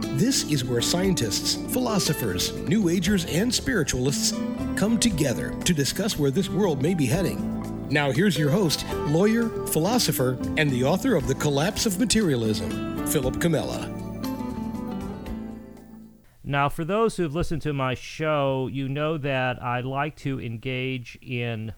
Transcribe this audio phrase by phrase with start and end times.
[0.00, 4.32] This is where scientists, philosophers, New Agers, and spiritualists
[4.76, 7.88] come together to discuss where this world may be heading.
[7.90, 13.36] Now, here's your host, lawyer, philosopher, and the author of The Collapse of Materialism, Philip
[13.36, 13.88] Comella.
[16.42, 21.18] Now, for those who've listened to my show, you know that I like to engage
[21.22, 21.74] in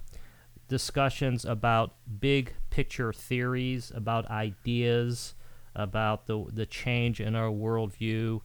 [0.69, 5.35] discussions about big picture theories, about ideas,
[5.75, 8.41] about the, the change in our worldview.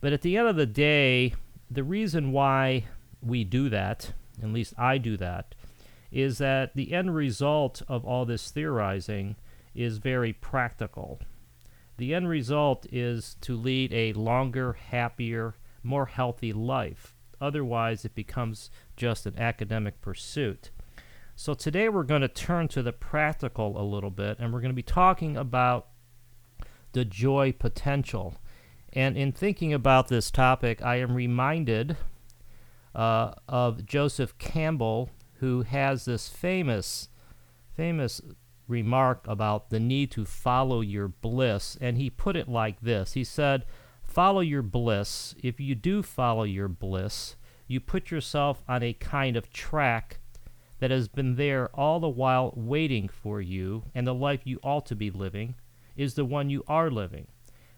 [0.00, 1.34] But at the end of the day,
[1.70, 2.84] the reason why
[3.22, 5.54] we do that, at least I do that,
[6.10, 9.36] is that the end result of all this theorizing
[9.74, 11.20] is very practical.
[11.96, 17.14] The end result is to lead a longer, happier, more healthy life.
[17.40, 20.70] Otherwise, it becomes just an academic pursuit.
[21.34, 24.70] So, today we're going to turn to the practical a little bit, and we're going
[24.70, 25.88] to be talking about
[26.92, 28.34] the joy potential.
[28.92, 31.96] And in thinking about this topic, I am reminded
[32.94, 37.08] uh, of Joseph Campbell, who has this famous,
[37.74, 38.20] famous
[38.68, 41.76] remark about the need to follow your bliss.
[41.80, 43.64] And he put it like this He said,
[44.02, 45.34] Follow your bliss.
[45.42, 50.18] If you do follow your bliss, you put yourself on a kind of track
[50.80, 54.84] that has been there all the while waiting for you and the life you ought
[54.84, 55.54] to be living
[55.96, 57.26] is the one you are living.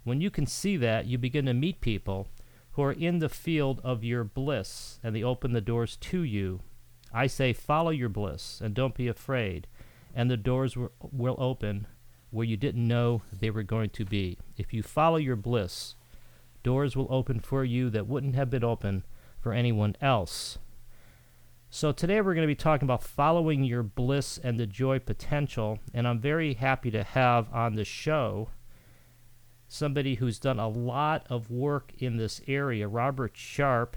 [0.05, 2.29] When you can see that, you begin to meet people
[2.73, 6.61] who are in the field of your bliss and they open the doors to you.
[7.13, 9.69] I say, follow your bliss and don't be afraid,
[10.15, 10.91] and the doors will,
[11.39, 11.87] open
[12.31, 14.39] where you didn't know they were going to be.
[14.57, 15.95] If you follow your bliss,
[16.65, 19.05] doors will open for you that wouldn't have been open
[19.41, 20.59] for anyone else.
[21.77, 25.81] So, today we're going to be talking about following your bliss and the joy potential.
[25.93, 28.51] And I'm very happy to have on the show
[29.67, 32.87] somebody who's done a lot of work in this area.
[32.87, 33.97] Robert Sharp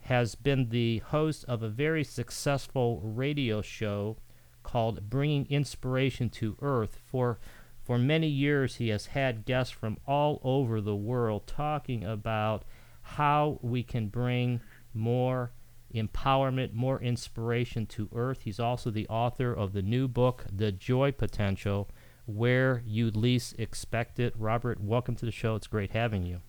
[0.00, 4.16] has been the host of a very successful radio show
[4.64, 6.98] called Bringing Inspiration to Earth.
[7.08, 7.38] For,
[7.80, 12.64] for many years, he has had guests from all over the world talking about
[13.02, 14.60] how we can bring
[14.92, 15.52] more
[15.94, 18.42] empowerment, more inspiration to earth.
[18.42, 21.88] He's also the author of the new book, The Joy Potential,
[22.26, 24.34] Where You Least Expect It.
[24.36, 25.54] Robert, welcome to the show.
[25.54, 26.40] It's great having you.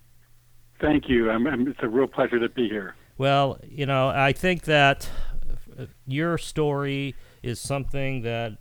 [0.80, 1.30] Thank you.
[1.30, 2.94] I'm, I'm, it's a real pleasure to be here.
[3.18, 5.08] Well, you know, I think that
[6.06, 8.58] your story is something that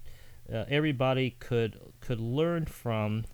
[0.52, 3.26] uh, everybody could could learn from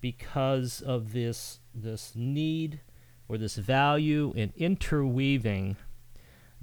[0.00, 2.80] because of this this need
[3.28, 5.76] or this value in interweaving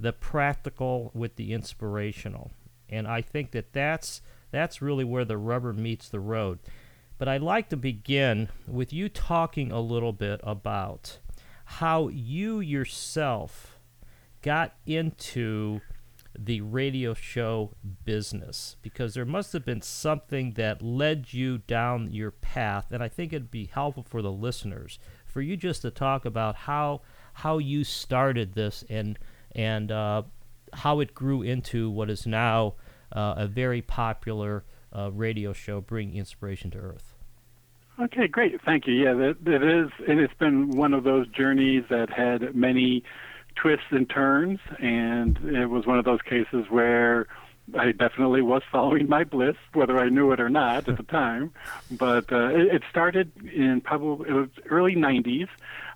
[0.00, 2.50] the practical with the inspirational.
[2.88, 6.58] And I think that that's that's really where the rubber meets the road.
[7.18, 11.18] But I'd like to begin with you talking a little bit about
[11.64, 13.78] how you yourself
[14.42, 15.80] got into
[16.36, 17.72] the radio show
[18.04, 23.08] business because there must have been something that led you down your path and I
[23.08, 27.02] think it'd be helpful for the listeners for you just to talk about how
[27.34, 29.18] how you started this and
[29.54, 30.22] and uh,
[30.72, 32.74] how it grew into what is now
[33.12, 34.64] uh, a very popular
[34.96, 37.14] uh, radio show, bringing inspiration to Earth.
[38.00, 38.60] Okay, great.
[38.64, 38.94] Thank you.
[38.94, 43.02] Yeah, that, that is, and it's been one of those journeys that had many
[43.56, 47.26] twists and turns, and it was one of those cases where
[47.78, 51.52] I definitely was following my bliss, whether I knew it or not at the time.
[51.90, 55.48] But uh, it, it started in probably it was early '90s.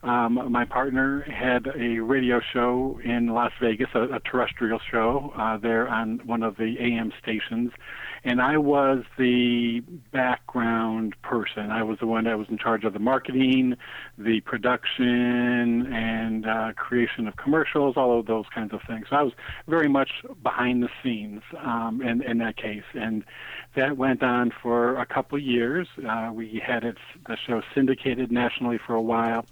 [0.04, 5.56] Um, my partner had a radio show in Las Vegas, a, a terrestrial show uh,
[5.56, 7.72] there on one of the AM stations,
[8.22, 9.80] and I was the
[10.12, 11.70] background person.
[11.70, 13.76] I was the one that was in charge of the marketing,
[14.18, 19.06] the production, and uh, creation of commercials, all of those kinds of things.
[19.08, 19.32] So I was
[19.66, 20.10] very much
[20.42, 23.24] behind the scenes um, in, in that case, and
[23.74, 25.88] that went on for a couple of years.
[26.06, 29.46] Uh, we had it, the show syndicated nationally for a while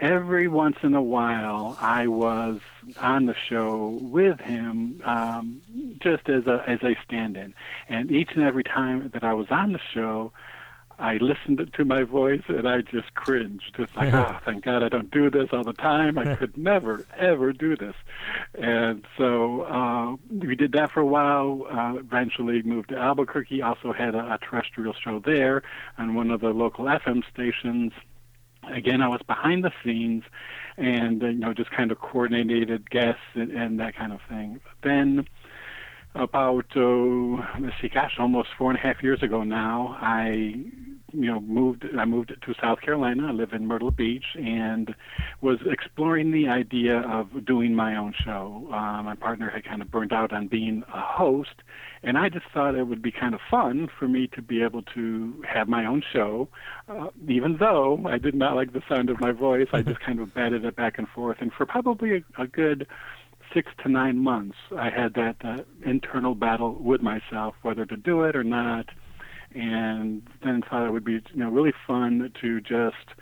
[0.00, 2.60] every once in a while I was
[2.98, 5.60] on the show with him um,
[6.00, 7.54] just as a as a stand-in,
[7.88, 10.32] and each and every time that I was on the show,
[11.00, 13.76] I listened to my voice and I just cringed.
[13.78, 16.18] It's like, oh, thank God I don't do this all the time.
[16.18, 17.94] I could never, ever do this.
[18.54, 21.66] And so uh, we did that for a while.
[21.70, 23.62] Uh, eventually moved to Albuquerque.
[23.62, 25.62] Also had a, a terrestrial show there
[25.96, 27.92] on one of the local FM stations
[28.68, 30.24] again, I was behind the scenes,
[30.76, 34.60] and uh, you know, just kind of coordinated guests and, and that kind of thing.
[34.62, 35.26] But Then
[36.14, 40.54] about uh, let's see, gosh, almost four and a half years ago now, I
[41.12, 43.28] you know moved I moved to South Carolina.
[43.28, 44.94] I live in Myrtle Beach and
[45.40, 48.68] was exploring the idea of doing my own show.
[48.72, 51.62] Uh, my partner had kind of burned out on being a host,
[52.02, 54.82] and I just thought it would be kind of fun for me to be able
[54.94, 56.48] to have my own show.
[56.88, 60.20] Uh, even though I did not like the sound of my voice, I just kind
[60.20, 62.86] of batted it back and forth, and for probably a, a good
[63.52, 68.22] six to nine months, I had that uh, internal battle with myself whether to do
[68.22, 68.86] it or not,
[69.54, 73.16] and then thought it would be you know really fun to just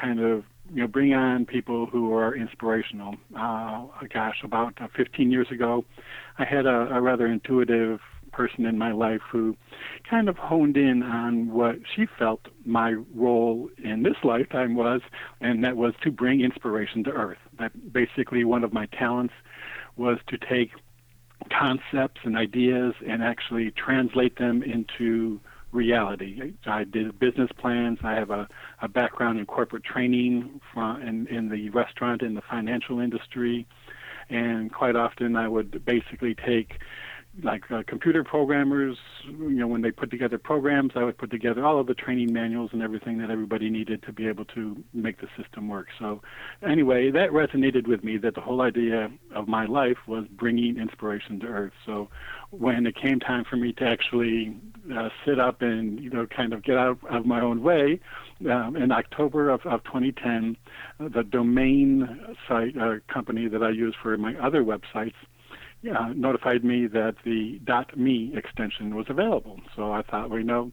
[0.00, 3.16] kind of you know bring on people who are inspirational.
[3.38, 5.84] Uh, gosh, about uh, 15 years ago,
[6.38, 8.00] I had a, a rather intuitive
[8.32, 9.56] person in my life who
[10.08, 15.02] kind of honed in on what she felt my role in this lifetime was,
[15.40, 17.38] and that was to bring inspiration to Earth.
[17.58, 19.34] That basically one of my talents
[19.96, 20.70] was to take
[21.50, 25.40] concepts and ideas and actually translate them into
[25.72, 26.52] reality.
[26.66, 27.98] I did business plans.
[28.02, 28.48] I have a,
[28.80, 33.66] a background in corporate training from, in, in the restaurant and the financial industry.
[34.30, 36.78] And quite often I would basically take
[37.42, 41.64] like uh, computer programmers, you know, when they put together programs, I would put together
[41.64, 45.20] all of the training manuals and everything that everybody needed to be able to make
[45.20, 45.88] the system work.
[45.98, 46.20] So,
[46.62, 51.40] anyway, that resonated with me that the whole idea of my life was bringing inspiration
[51.40, 51.72] to Earth.
[51.86, 52.08] So,
[52.50, 54.54] when it came time for me to actually
[54.94, 57.98] uh, sit up and, you know, kind of get out of my own way,
[58.50, 60.56] um, in October of, of 2010,
[61.00, 65.14] uh, the domain site uh, company that I use for my other websites
[65.90, 67.60] uh, notified me that the
[67.96, 69.60] .me extension was available.
[69.74, 70.70] So I thought, well, you know,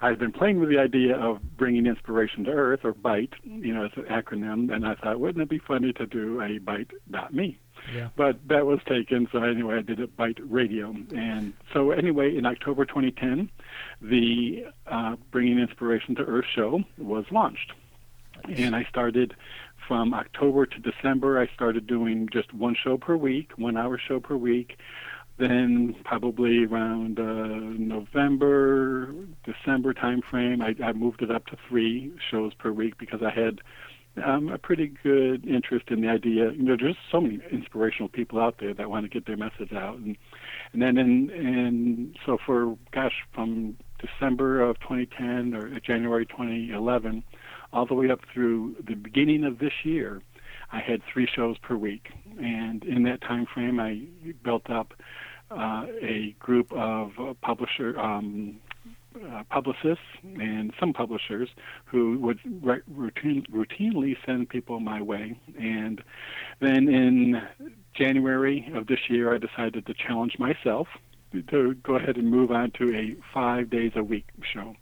[0.00, 3.84] I've been playing with the idea of bringing inspiration to Earth, or BITE, you know,
[3.84, 7.58] as an acronym, and I thought, wouldn't it be funny to do a BITE.me?
[7.94, 8.08] Yeah.
[8.16, 10.94] But that was taken, so anyway, I did it BITE Radio.
[11.14, 13.48] And so anyway, in October 2010,
[14.00, 17.72] the uh, Bringing Inspiration to Earth show was launched.
[18.44, 19.34] And I started
[19.86, 24.20] from October to December, I started doing just one show per week, one hour show
[24.20, 24.76] per week.
[25.38, 29.12] Then probably around uh, November,
[29.44, 33.60] December timeframe, I, I moved it up to three shows per week because I had
[34.24, 36.52] um, a pretty good interest in the idea.
[36.52, 39.72] You know, there's so many inspirational people out there that want to get their message
[39.72, 40.16] out, and
[40.72, 47.24] and then in and so for gosh, from December of 2010 or January 2011
[47.72, 50.22] all the way up through the beginning of this year,
[50.72, 52.10] I had three shows per week,
[52.40, 54.02] and in that time frame, I
[54.42, 54.94] built up
[55.50, 58.56] uh, a group of uh, publisher um,
[59.14, 61.50] uh, publicists and some publishers
[61.84, 65.38] who would re- routine, routinely send people my way.
[65.60, 66.02] And
[66.60, 67.42] then in
[67.94, 70.88] January of this year, I decided to challenge myself
[71.50, 74.74] to go ahead and move on to a five days a week show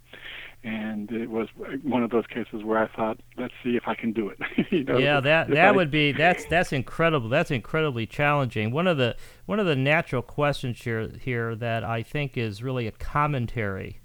[0.62, 1.49] and it was
[1.83, 4.39] one of those cases where I thought, let's see if I can do it.
[4.71, 7.29] you know, yeah, that that I, would be that's that's incredible.
[7.29, 8.70] That's incredibly challenging.
[8.70, 12.87] One of the one of the natural questions here here that I think is really
[12.87, 14.01] a commentary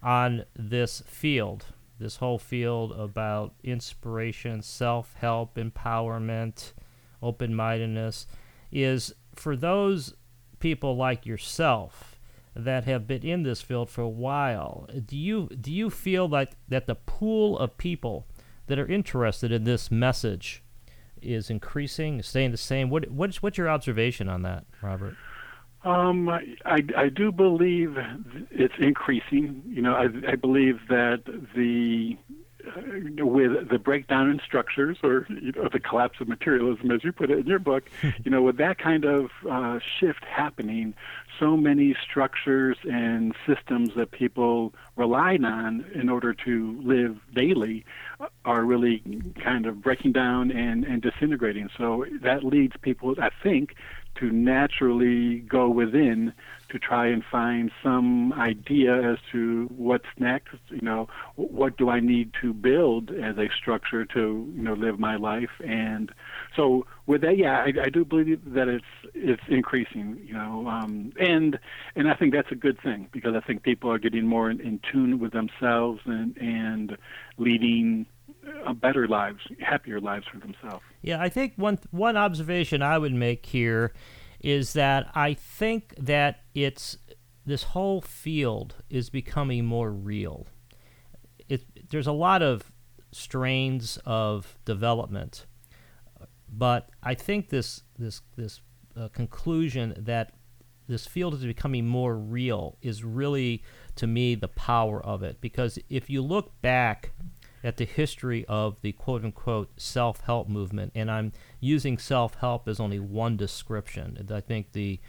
[0.00, 1.66] on this field,
[1.98, 6.72] this whole field about inspiration, self-help, empowerment,
[7.22, 8.26] open-mindedness,
[8.70, 10.14] is for those
[10.60, 12.13] people like yourself
[12.54, 14.88] that have been in this field for a while.
[15.04, 18.26] Do you do you feel like that the pool of people
[18.66, 20.62] that are interested in this message
[21.20, 22.90] is increasing, staying the same?
[22.90, 25.16] What what's what's your observation on that, Robert?
[25.84, 27.98] Um, I, I do believe
[28.50, 29.62] it's increasing.
[29.66, 32.16] You know, I, I believe that the
[33.18, 37.30] with the breakdown in structures or you know, the collapse of materialism, as you put
[37.30, 37.88] it in your book,
[38.24, 40.94] you know, with that kind of uh, shift happening,
[41.38, 47.84] so many structures and systems that people relied on in order to live daily
[48.44, 49.02] are really
[49.42, 51.68] kind of breaking down and, and disintegrating.
[51.76, 53.74] So that leads people, I think,
[54.16, 56.32] to naturally go within
[56.74, 60.56] to try and find some idea as to what's next.
[60.70, 64.98] You know, what do I need to build as a structure to you know live
[64.98, 65.50] my life?
[65.64, 66.10] And
[66.56, 70.20] so with that, yeah, I, I do believe that it's it's increasing.
[70.26, 71.58] You know, um, and
[71.94, 74.60] and I think that's a good thing because I think people are getting more in,
[74.60, 76.96] in tune with themselves and and
[77.38, 78.06] leading
[78.74, 80.84] better lives, happier lives for themselves.
[81.02, 83.92] Yeah, I think one one observation I would make here
[84.40, 86.98] is that I think that it's
[87.46, 90.46] this whole field is becoming more real.
[91.48, 92.72] It, there's a lot of
[93.12, 95.46] strains of development,
[96.48, 98.60] but I think this this this
[98.96, 100.32] uh, conclusion that
[100.86, 103.62] this field is becoming more real is really
[103.96, 107.12] to me the power of it because if you look back
[107.64, 112.68] at the history of the quote unquote self help movement, and I'm using self help
[112.68, 114.28] as only one description.
[114.30, 115.00] I think the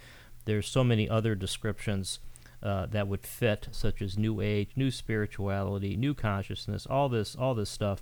[0.45, 2.19] there's so many other descriptions
[2.63, 7.53] uh, that would fit, such as New Age, New Spirituality, New Consciousness, all this, all
[7.53, 8.01] this stuff.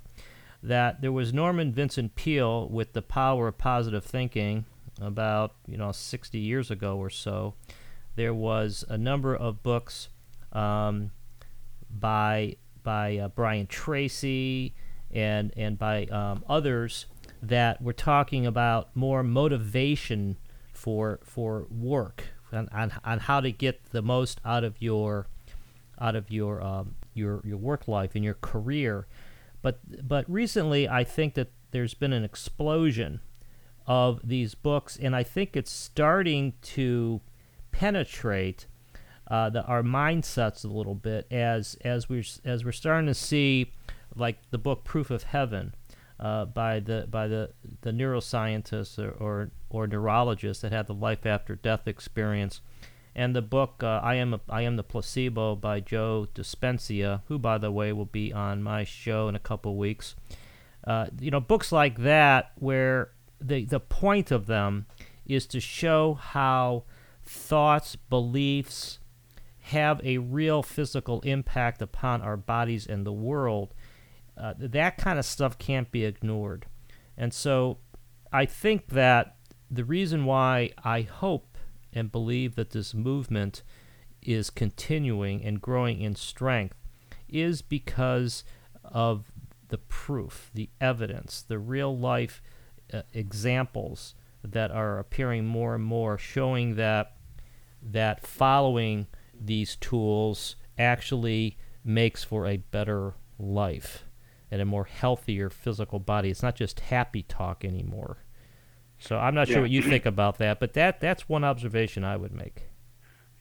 [0.62, 4.64] That there was Norman Vincent Peale with the power of positive thinking
[5.00, 7.54] about you know 60 years ago or so.
[8.16, 10.08] There was a number of books
[10.52, 11.10] um,
[11.90, 14.74] by by uh, Brian Tracy
[15.10, 17.06] and and by um, others
[17.42, 20.36] that were talking about more motivation
[20.72, 25.26] for for work on, on, on how to get the most out of your
[26.00, 29.06] out of your um, your your work life and your career.
[29.62, 33.20] But but recently, I think that there's been an explosion
[33.86, 37.20] of these books, and I think it's starting to
[37.72, 38.66] penetrate
[39.34, 43.72] uh, the, our mindsets a little bit as as we as we're starting to see
[44.14, 45.74] like the book Proof of Heaven
[46.20, 47.50] uh, by the by the
[47.80, 52.60] the neuroscientists or, or, or neurologists that had the life after death experience,
[53.16, 57.36] and the book uh, I am a, I am the placebo by Joe Dispenza, who
[57.36, 60.14] by the way will be on my show in a couple weeks.
[60.86, 63.10] Uh, you know, books like that where
[63.40, 64.86] the the point of them
[65.26, 66.84] is to show how
[67.24, 69.00] thoughts, beliefs,
[69.68, 73.72] have a real physical impact upon our bodies and the world,
[74.36, 76.66] uh, that kind of stuff can't be ignored.
[77.16, 77.78] And so
[78.30, 79.36] I think that
[79.70, 81.56] the reason why I hope
[81.94, 83.62] and believe that this movement
[84.20, 86.76] is continuing and growing in strength
[87.26, 88.44] is because
[88.84, 89.32] of
[89.68, 92.42] the proof, the evidence, the real life
[92.92, 97.16] uh, examples that are appearing more and more showing that
[97.80, 99.06] that following
[99.40, 104.04] these tools actually makes for a better life
[104.50, 106.30] and a more healthier physical body.
[106.30, 108.18] It's not just happy talk anymore.
[108.98, 109.54] So I'm not yeah.
[109.54, 112.62] sure what you think about that, but that that's one observation I would make.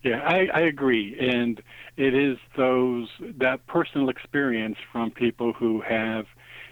[0.03, 1.62] Yeah, I, I agree, and
[1.95, 3.07] it is those
[3.38, 6.25] that personal experience from people who have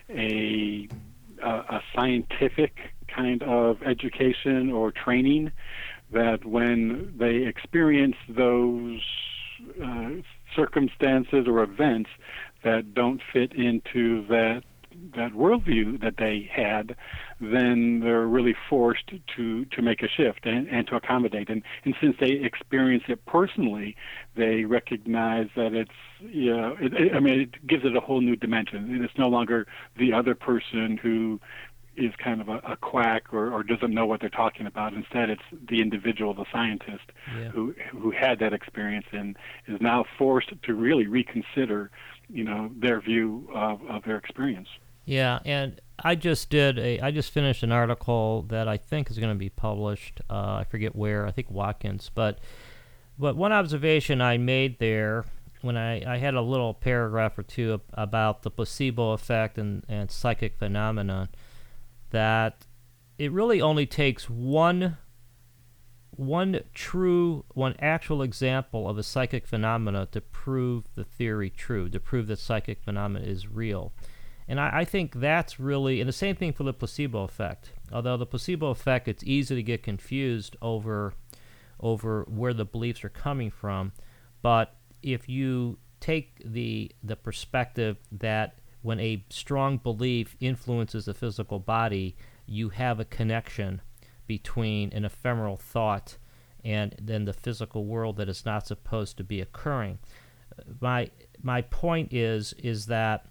[0.09, 0.89] a
[1.41, 5.51] a, a scientific kind of education or training
[6.11, 9.01] that when they experience those
[9.83, 10.09] uh,
[10.55, 12.09] circumstances or events
[12.63, 14.63] that don't fit into that
[15.15, 16.95] that worldview that they had,
[17.39, 21.49] then they're really forced to to make a shift and, and to accommodate.
[21.49, 23.95] And and since they experience it personally,
[24.35, 28.21] they recognize that it's you know, it, it, I mean, it gives it a whole
[28.21, 29.03] new dimension.
[29.03, 29.65] It's no longer
[29.97, 31.39] the other person who
[32.05, 34.93] is kind of a, a quack or, or doesn't know what they're talking about.
[34.93, 37.03] Instead, it's the individual, the scientist,
[37.37, 37.49] yeah.
[37.49, 41.91] who who had that experience and is now forced to really reconsider,
[42.29, 44.67] you know, their view of, of their experience.
[45.05, 49.17] Yeah, and I just did a I just finished an article that I think is
[49.17, 50.21] going to be published.
[50.29, 51.25] Uh, I forget where.
[51.27, 52.39] I think Watkins, but
[53.17, 55.25] but one observation I made there
[55.61, 60.09] when I, I had a little paragraph or two about the placebo effect and, and
[60.09, 61.29] psychic phenomena
[62.11, 62.65] that
[63.17, 64.97] it really only takes one
[66.11, 71.99] one true, one actual example of a psychic phenomena to prove the theory true, to
[71.99, 73.93] prove that psychic phenomena is real.
[74.47, 77.71] And I, I, think that's really, and the same thing for the placebo effect.
[77.91, 81.13] Although the placebo effect, it's easy to get confused over,
[81.79, 83.93] over where the beliefs are coming from.
[84.41, 91.59] But if you take the the perspective that when a strong belief influences the physical
[91.59, 93.81] body, you have a connection
[94.27, 96.17] between an ephemeral thought
[96.63, 99.99] and then the physical world that is not supposed to be occurring.
[100.79, 101.09] My
[101.41, 103.25] my point is is that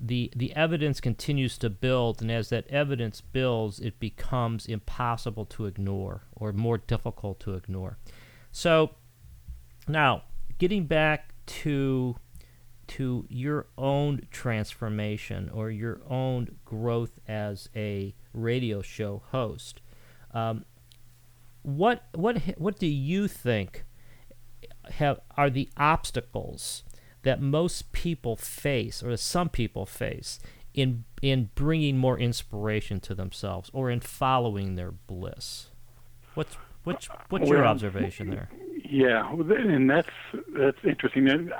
[0.00, 5.66] the the evidence continues to build, and as that evidence builds, it becomes impossible to
[5.66, 7.98] ignore or more difficult to ignore.
[8.52, 8.92] So,
[9.88, 10.22] now
[10.58, 12.16] getting back to
[12.88, 19.80] to your own transformation or your own growth as a radio show host.
[20.32, 20.64] Um,
[21.62, 23.84] what what what do you think
[24.92, 26.84] have are the obstacles
[27.22, 30.38] that most people face or some people face
[30.72, 35.68] in in bringing more inspiration to themselves or in following their bliss?
[36.34, 38.48] What's what's what's your observation there?
[38.88, 40.08] Yeah, and that's
[40.56, 41.50] that's interesting.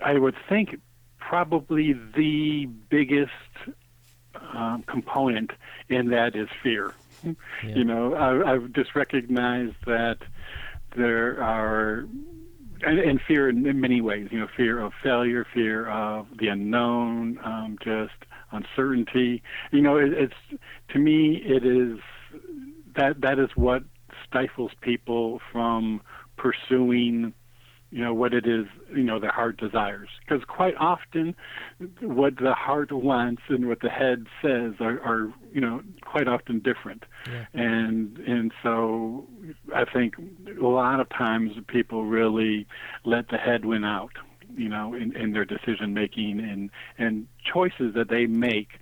[0.00, 0.80] I would think
[1.18, 3.32] probably the biggest
[4.52, 5.50] um, component
[5.88, 6.94] in that is fear.
[7.24, 7.32] Yeah.
[7.64, 10.18] You know, I, I've just recognized that
[10.96, 12.06] there are,
[12.82, 14.28] and, and fear in, in, many ways.
[14.30, 18.14] You know, fear of failure, fear of the unknown, um, just
[18.52, 19.42] uncertainty.
[19.72, 21.98] You know, it, it's to me, it is
[22.96, 23.82] that that is what
[24.26, 26.00] stifles people from
[26.36, 27.34] pursuing
[27.90, 31.34] you know what it is you know the heart desires because quite often
[32.00, 36.58] what the heart wants and what the head says are, are you know quite often
[36.58, 37.46] different yeah.
[37.54, 39.26] and and so
[39.74, 40.14] i think
[40.60, 42.66] a lot of times people really
[43.04, 44.12] let the head win out
[44.54, 48.78] you know in, in their decision making and and choices that they make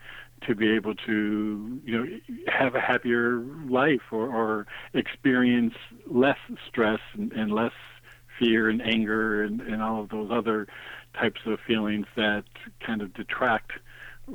[0.46, 2.06] to be able to you know
[2.48, 5.74] have a happier life or, or experience
[6.06, 7.72] less stress and, and less
[8.38, 10.66] fear and anger and, and all of those other
[11.14, 12.44] types of feelings that
[12.80, 13.72] kind of detract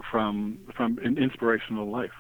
[0.10, 2.12] from from an inspirational life.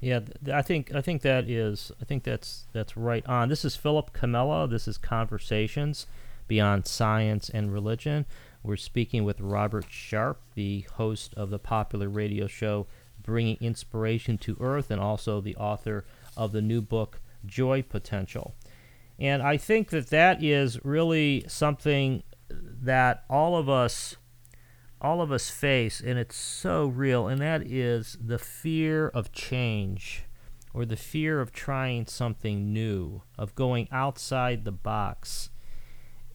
[0.00, 0.20] Yeah,
[0.52, 3.48] I think I think that is I think that's that's right on.
[3.48, 4.70] This is Philip Comella.
[4.70, 6.06] This is Conversations
[6.46, 8.24] Beyond Science and Religion.
[8.62, 12.86] We're speaking with Robert Sharp, the host of the popular radio show
[13.22, 16.04] Bringing Inspiration to Earth, and also the author
[16.36, 18.54] of the new book Joy Potential.
[19.18, 24.16] And I think that that is really something that all of us
[25.00, 30.24] all of us face and it's so real and that is the fear of change
[30.72, 35.50] or the fear of trying something new, of going outside the box.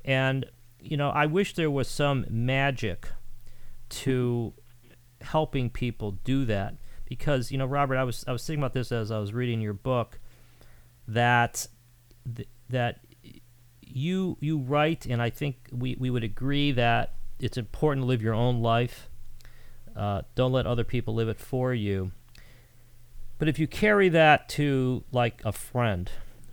[0.04, 0.46] And
[0.80, 3.08] you know, I wish there was some magic
[3.90, 4.54] to
[5.22, 6.75] helping people do that
[7.06, 9.62] because you know, Robert, I was I was thinking about this as I was reading
[9.62, 10.20] your book
[11.08, 11.68] that
[12.36, 13.00] th- that
[13.82, 18.21] you you write, and I think we, we would agree that it's important to live
[18.21, 19.10] your own life.
[19.95, 22.12] Uh, don't let other people live it for you.
[23.38, 26.10] But if you carry that to like a friend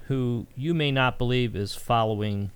[0.09, 2.51] who you may not believe is following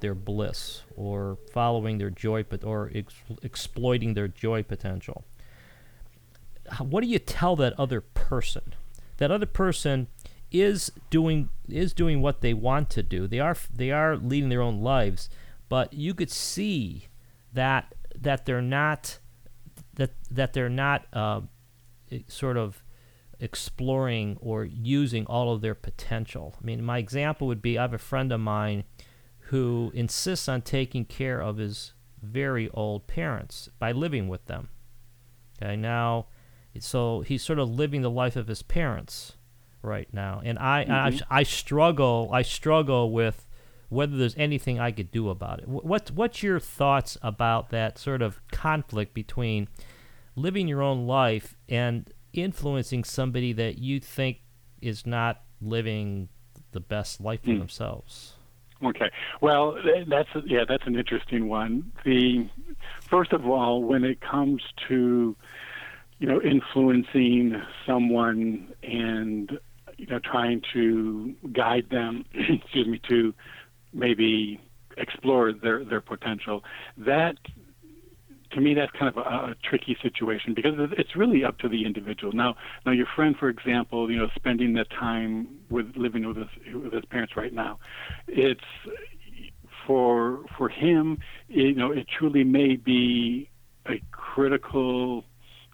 [0.00, 5.24] their bliss or following their joy or ex- exploiting their joy potential,
[6.78, 8.74] what do you tell that other person?
[9.18, 10.08] That other person
[10.54, 13.26] is doing is doing what they want to do.
[13.26, 15.28] They are they are leading their own lives,
[15.68, 17.08] but you could see
[17.52, 19.18] that that they're not
[19.94, 21.40] that that they're not uh,
[22.28, 22.84] sort of
[23.40, 26.54] exploring or using all of their potential.
[26.62, 28.84] I mean, my example would be I have a friend of mine
[29.48, 34.68] who insists on taking care of his very old parents by living with them.
[35.60, 36.26] Okay, now,
[36.78, 39.36] so he's sort of living the life of his parents
[39.84, 41.22] right now, and I, mm-hmm.
[41.32, 43.46] I I struggle I struggle with
[43.88, 45.68] whether there's anything I could do about it.
[45.68, 49.68] What's what's your thoughts about that sort of conflict between
[50.36, 54.38] living your own life and influencing somebody that you think
[54.82, 56.28] is not living
[56.72, 57.58] the best life for mm.
[57.58, 58.34] themselves?
[58.82, 59.10] Okay.
[59.40, 61.92] Well, that's yeah, that's an interesting one.
[62.04, 62.48] The
[63.00, 65.36] first of all, when it comes to
[66.18, 69.58] you know influencing someone and
[69.96, 73.34] you know, trying to guide them, excuse me, to
[73.92, 74.60] maybe
[74.96, 76.62] explore their their potential.
[76.96, 77.36] That
[78.54, 81.84] to me, that's kind of a, a, tricky situation because it's really up to the
[81.84, 82.32] individual.
[82.32, 82.54] Now,
[82.86, 86.92] now your friend, for example, you know, spending that time with living with his with
[86.92, 87.78] his parents right now,
[88.28, 88.60] it's
[89.86, 93.50] for for him, you know, it truly may be
[93.86, 95.24] a critical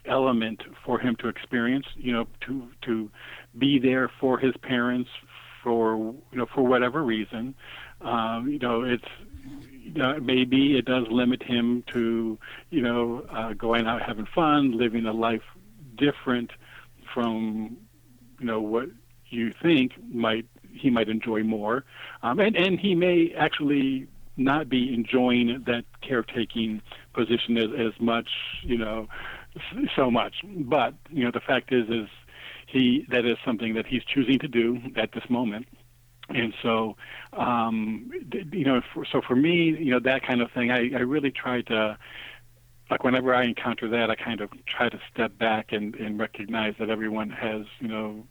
[0.06, 1.86] element for him to experience.
[1.96, 3.10] You know, to to
[3.58, 5.10] be there for his parents
[5.62, 7.54] for you know for whatever reason.
[8.00, 9.04] Um, you know, it's
[10.00, 12.38] uh, maybe it does limit him to
[12.70, 15.42] you know uh, going out having fun, living a life
[15.96, 16.50] different
[17.12, 17.76] from
[18.38, 18.88] you know what
[19.28, 21.84] you think might he might enjoy more,
[22.22, 26.80] um, and and he may actually not be enjoying that caretaking
[27.12, 28.28] position as, as much,
[28.62, 29.06] you know,
[29.94, 30.36] so much.
[30.44, 32.08] But you know, the fact is, is
[32.72, 35.66] he that is something that he's choosing to do at this moment.
[36.28, 36.96] And so,
[37.32, 38.10] um,
[38.52, 41.32] you know, for, so for me, you know, that kind of thing, I, I really
[41.32, 41.98] try to,
[42.88, 46.74] like, whenever I encounter that, I kind of try to step back and, and recognize
[46.78, 48.24] that everyone has, you know,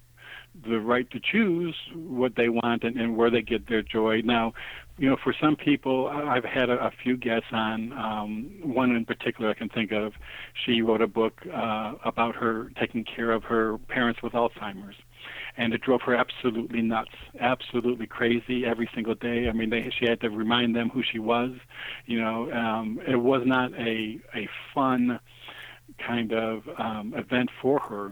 [0.66, 4.22] the right to choose what they want and, and where they get their joy.
[4.24, 4.54] Now,
[5.00, 7.94] you know, for some people, I've had a, a few guests on.
[7.94, 10.14] Um, one in particular I can think of.
[10.66, 14.96] She wrote a book uh, about her taking care of her parents with Alzheimer's,
[15.58, 19.48] and it drove her absolutely nuts, absolutely crazy every single day.
[19.48, 21.52] I mean, they, she had to remind them who she was.
[22.06, 25.20] You know, um, it was not a a fun
[26.06, 28.12] kind of um, event for her.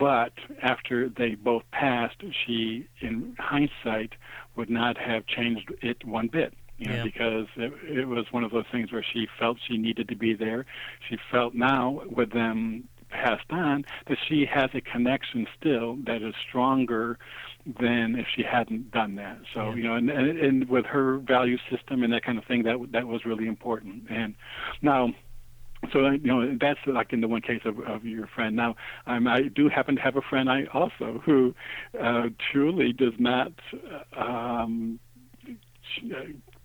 [0.00, 0.32] But
[0.62, 4.14] after they both passed, she, in hindsight,
[4.56, 6.54] would not have changed it one bit.
[6.78, 7.02] You know, Yeah.
[7.04, 10.32] because it, it was one of those things where she felt she needed to be
[10.32, 10.64] there.
[11.06, 16.34] She felt now, with them passed on, that she has a connection still that is
[16.48, 17.18] stronger
[17.78, 19.36] than if she hadn't done that.
[19.52, 19.74] So Yeah.
[19.74, 22.78] you know, and, and and with her value system and that kind of thing, that
[22.92, 24.04] that was really important.
[24.08, 24.34] And
[24.80, 25.12] now
[25.92, 28.54] so you know that's like in the one case of, of your friend.
[28.56, 31.54] Now um, I do happen to have a friend I also who
[32.00, 33.52] uh, truly does not
[34.16, 34.98] um,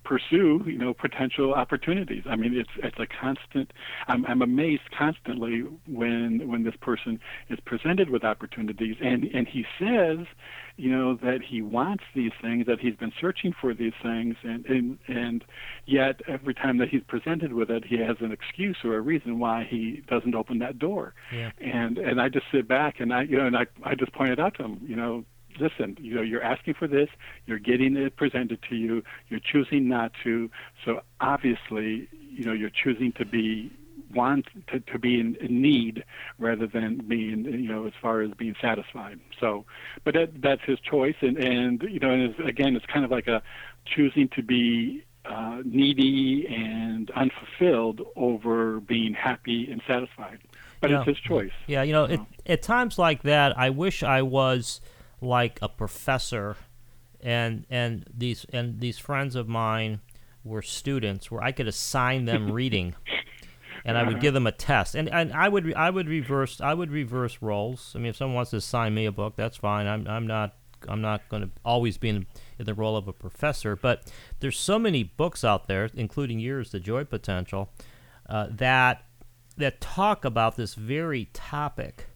[0.04, 2.24] pursue you know potential opportunities.
[2.30, 3.72] I mean it's it's a constant.
[4.08, 9.66] I'm I'm amazed constantly when when this person is presented with opportunities and and he
[9.80, 10.26] says
[10.78, 14.66] you know that he wants these things that he's been searching for these things and
[14.66, 15.46] and and
[15.86, 19.40] yet every time that he's presented with it he has an excuse or a reason
[19.40, 21.52] why he doesn't open that door Yeah.
[21.60, 24.40] and and I just sit back and I you know and I I just pointed
[24.40, 25.24] out to him you know
[25.60, 27.08] listen you know you're asking for this
[27.46, 30.50] you're getting it presented to you you're choosing not to
[30.84, 33.72] so obviously you know you're choosing to be
[34.16, 36.04] want to, to be in, in need
[36.40, 39.20] rather than being you know as far as being satisfied.
[39.40, 39.66] So
[40.04, 41.16] but that that's his choice.
[41.22, 43.42] And and you know and it's, again it's kind of like a
[43.86, 50.40] choosing to be uh, needy and unfulfilled over being happy and satisfied.
[50.82, 51.52] But it's his choice.
[51.66, 54.82] Yeah, you know, it, at times like that, I wish I was
[55.20, 56.58] like a professor,
[57.22, 60.02] and and these and these friends of mine
[60.44, 62.94] were students, where I could assign them reading,
[63.86, 66.74] and I would give them a test, and and I would I would reverse I
[66.74, 67.94] would reverse roles.
[67.96, 69.88] I mean, if someone wants to assign me a book, that's fine.
[69.88, 70.56] I'm I'm not
[70.88, 72.28] I'm not going to always be in,
[72.60, 76.72] in the role of a professor, but there's so many books out there, including yours,
[76.72, 77.70] The Joy Potential,
[78.28, 79.04] uh, that
[79.58, 82.08] that talk about this very topic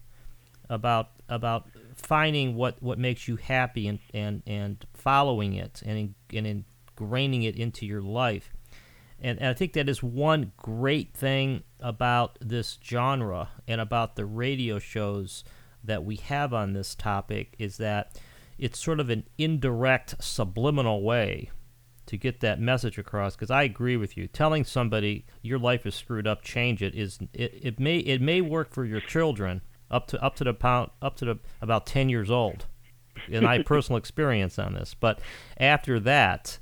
[0.68, 6.46] about about finding what, what makes you happy and, and, and following it and, in,
[6.46, 6.64] and
[6.96, 8.52] ingraining it into your life.
[9.20, 14.24] And, and I think that is one great thing about this genre and about the
[14.24, 15.44] radio shows
[15.84, 18.18] that we have on this topic is that
[18.58, 21.50] it's sort of an indirect subliminal way
[22.06, 24.26] to get that message across because I agree with you.
[24.26, 28.40] Telling somebody your life is screwed up, change it is it, it may it may
[28.40, 32.08] work for your children up to up to the pound up to the about ten
[32.08, 32.66] years old,
[33.30, 34.94] and I have personal experience on this.
[34.98, 35.20] But
[35.56, 36.58] after that,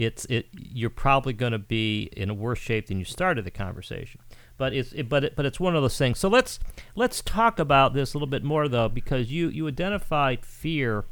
[0.00, 3.50] it's it you're probably going to be in a worse shape than you started the
[3.50, 4.18] conversation.
[4.56, 6.18] But it's it, but it, but it's one of those things.
[6.18, 6.58] So let's
[6.94, 11.04] let's talk about this a little bit more though because you you identified fear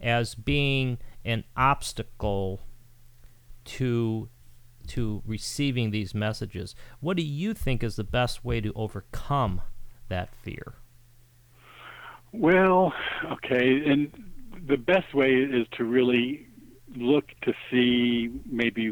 [0.00, 2.60] as being an obstacle
[3.64, 4.28] to
[4.88, 6.76] to receiving these messages.
[7.00, 9.60] What do you think is the best way to overcome
[10.08, 10.74] that fear?
[12.32, 12.92] Well,
[13.32, 14.12] okay, and
[14.68, 16.46] the best way is to really
[16.96, 18.86] look to see maybe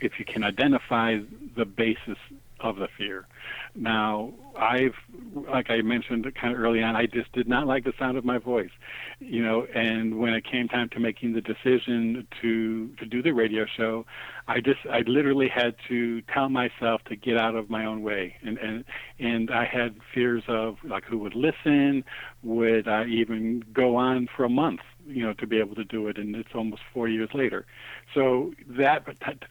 [0.00, 1.18] if you can identify
[1.56, 2.18] the basis
[2.62, 3.26] of the fear.
[3.74, 4.94] Now, I've,
[5.34, 8.24] like I mentioned kind of early on, I just did not like the sound of
[8.24, 8.70] my voice,
[9.18, 9.66] you know.
[9.74, 14.04] And when it came time to making the decision to to do the radio show,
[14.48, 18.36] I just I literally had to tell myself to get out of my own way,
[18.42, 18.84] and and
[19.18, 22.04] and I had fears of like who would listen,
[22.42, 24.80] would I even go on for a month,
[25.10, 27.66] you know, to be able to do it, and it's almost four years later.
[28.14, 29.04] So that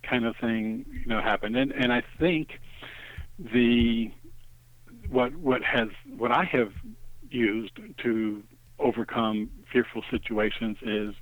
[0.03, 2.59] kind of thing, you know, happened, and and I think
[3.37, 4.11] the
[5.09, 6.71] what what has what I have
[7.29, 8.43] used to
[8.79, 11.13] overcome fearful situations is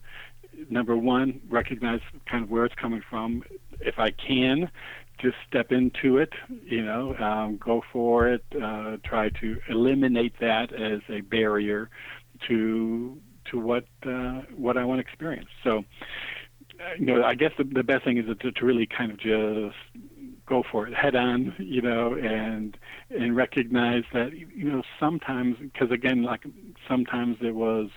[0.70, 3.44] number one recognize kind of where it's coming from
[3.80, 4.70] if I can
[5.20, 10.72] just step into it you know um, go for it uh, try to eliminate that
[10.74, 11.90] as a barrier
[12.48, 13.20] to
[13.52, 15.80] to what uh, what I want to experience so
[16.80, 19.18] uh, you know I guess the, the best thing is to, to really kind of
[19.18, 19.76] just
[20.48, 22.78] go for it head on, you know, and
[23.10, 26.46] and recognize that you know sometimes because again, like
[26.88, 27.90] sometimes it was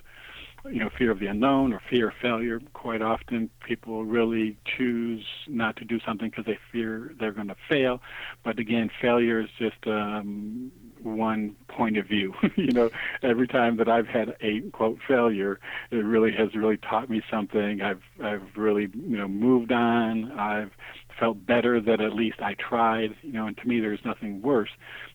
[0.66, 2.60] you know, fear of the unknown or fear of failure.
[2.74, 7.56] Quite often, people really choose not to do something because they fear they're going to
[7.68, 8.02] fail.
[8.44, 10.70] But again, failure is just um,
[11.02, 12.34] one point of view.
[12.56, 12.90] you know,
[13.22, 15.60] every time that I've had a quote failure,
[15.90, 17.82] it really has really taught me something.
[17.82, 20.32] I've I've really you know moved on.
[20.32, 20.70] I've
[21.18, 23.14] felt better that at least I tried.
[23.22, 24.70] You know, and to me, there's nothing worse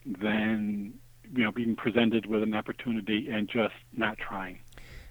[0.05, 0.93] than
[1.33, 4.59] you know being presented with an opportunity and just not trying.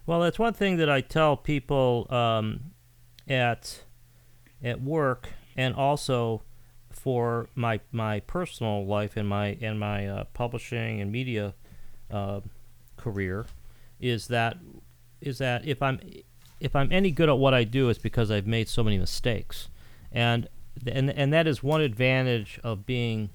[0.06, 2.72] Well, that's one thing that I tell people um,
[3.28, 3.84] at
[4.62, 6.42] at work, and also
[7.04, 11.52] for my my personal life and my and my uh, publishing and media
[12.10, 12.40] uh,
[12.96, 13.44] career,
[14.00, 14.56] is that
[15.20, 16.00] is that if I'm
[16.60, 19.68] if I'm any good at what I do, it's because I've made so many mistakes,
[20.10, 20.48] and
[20.86, 23.28] and and that is one advantage of being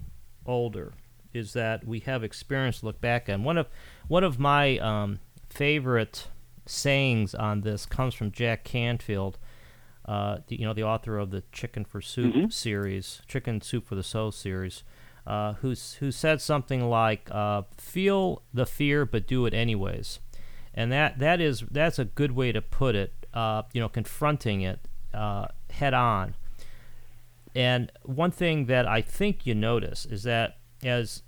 [0.44, 0.92] older,
[1.32, 3.44] is that we have experience to look back on.
[3.44, 3.68] One of
[4.08, 6.26] one of my um, favorite
[6.66, 9.38] sayings on this comes from Jack Canfield,
[10.10, 12.48] uh, the, you know, the author of the Chicken for Soup mm-hmm.
[12.48, 14.82] series, Chicken Soup for the Soul series,
[15.24, 20.18] uh, who's, who said something like, uh, "Feel the fear, but do it anyways,"
[20.74, 23.12] and that that is that's a good way to put it.
[23.32, 24.80] Uh, you know, confronting it
[25.14, 26.34] uh, head on.
[27.54, 31.22] And one thing that I think you notice is that as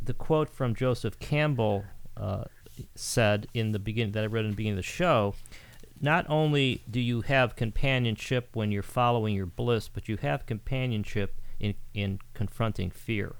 [0.00, 1.84] the quote from Joseph Campbell
[2.16, 2.44] uh,
[2.94, 5.34] said in the beginning that I read in the beginning of the show,
[6.00, 11.40] not only do you have companionship when you're following your bliss, but you have companionship
[11.58, 13.36] in in confronting fear,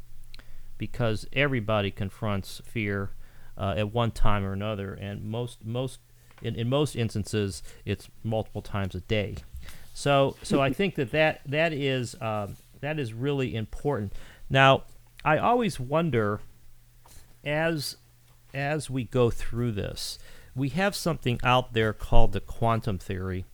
[0.77, 3.11] because everybody confronts fear
[3.57, 6.01] uh, at one time or another, and most most
[6.43, 9.37] in, in most instances it's multiple times a day.
[9.95, 14.13] So so I think that that that is um, that is really important.
[14.49, 14.85] Now
[15.25, 16.41] I always wonder
[17.45, 17.97] as
[18.55, 20.19] as we go through this,
[20.59, 23.45] we have something out there called the quantum theory.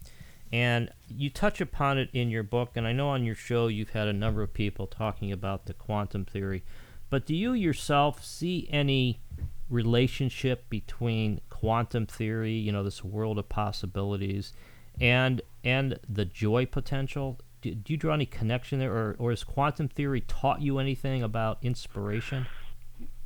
[0.53, 3.91] And you touch upon it in your book, and I know on your show you've
[3.91, 6.63] had a number of people talking about the quantum theory.
[7.11, 9.21] But do you yourself see any
[9.69, 14.53] relationship between quantum theory, you know, this world of possibilities,
[15.01, 17.39] and and the joy potential?
[17.61, 21.23] Do, do you draw any connection there, or, or has quantum theory taught you anything
[21.23, 22.47] about inspiration?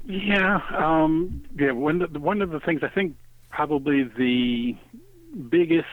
[0.07, 1.73] Yeah, um, yeah.
[1.73, 3.17] One of the, one of the things I think
[3.51, 4.77] probably the
[5.49, 5.87] biggest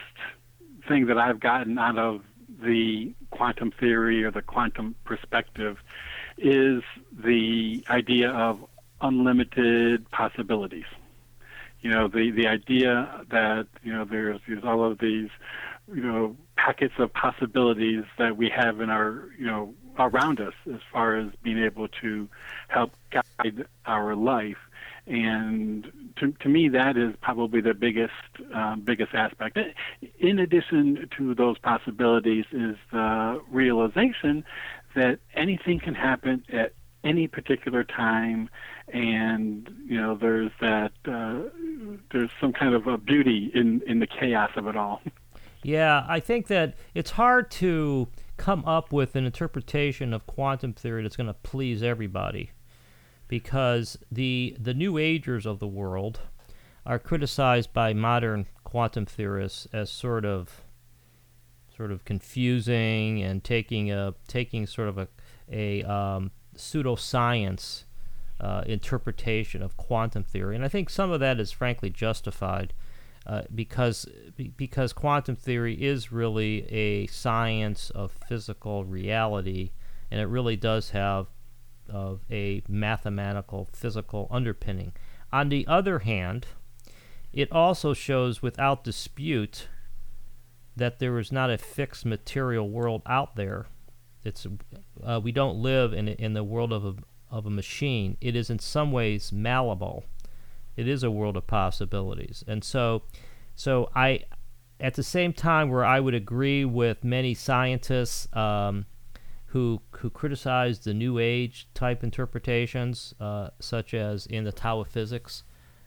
[0.87, 2.21] thing that I've gotten out of
[2.61, 5.77] the quantum theory or the quantum perspective
[6.37, 8.63] is the idea of
[9.01, 10.85] unlimited possibilities.
[11.81, 15.29] You know, the the idea that you know there's, there's all of these
[15.93, 20.79] you know packets of possibilities that we have in our you know around us as
[20.91, 22.27] far as being able to
[22.67, 24.57] help guide our life.
[25.07, 28.13] And to, to me, that is probably the biggest
[28.53, 29.57] um, biggest aspect.
[30.19, 34.43] In addition to those possibilities, is the realization
[34.95, 38.49] that anything can happen at any particular time,
[38.87, 41.41] and you know there's that uh,
[42.11, 45.01] there's some kind of a beauty in in the chaos of it all.
[45.65, 51.01] Yeah, I think that it's hard to come up with an interpretation of quantum theory
[51.01, 52.51] that's going to please everybody
[53.27, 56.19] because the the new agers of the world
[56.85, 60.61] are criticized by modern quantum theorists as sort of
[61.75, 65.07] sort of confusing and taking a taking sort of a
[65.51, 67.83] a um, pseudoscience
[68.39, 72.73] uh, interpretation of quantum theory, and I think some of that is frankly justified.
[73.27, 74.07] Uh, because
[74.55, 79.71] because quantum theory is really a science of physical reality,
[80.11, 81.25] and it really does have
[81.89, 84.93] of a mathematical physical underpinning.
[85.31, 86.47] On the other hand,
[87.33, 89.67] it also shows without dispute
[90.75, 93.67] that there is not a fixed material world out there.
[94.23, 94.47] It's
[95.03, 96.95] uh, we don't live in in the world of a
[97.29, 98.17] of a machine.
[98.21, 100.05] It is in some ways malleable
[100.75, 102.43] it is a world of possibilities.
[102.47, 103.03] And so,
[103.55, 104.23] so I,
[104.79, 108.85] at the same time, where I would agree with many scientists um,
[109.55, 114.89] who who criticize the New Age type interpretations, uh, such as in the Tao of
[114.89, 115.43] Physics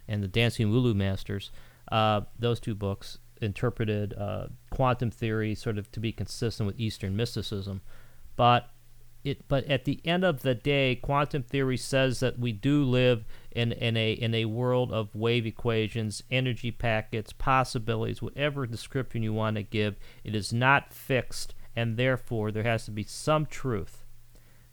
[0.08, 1.50] and the Dancing Wu Li Masters,
[1.92, 7.14] uh, those two books interpreted uh, quantum theory sort of to be consistent with Eastern
[7.14, 7.82] mysticism,
[8.36, 8.70] but
[9.22, 13.26] it, but at the end of the day, quantum theory says that we do live
[13.50, 19.34] in, in a in a world of wave equations, energy packets, possibilities, whatever description you
[19.34, 19.96] want to give.
[20.24, 24.04] It is not fixed, and therefore there has to be some truth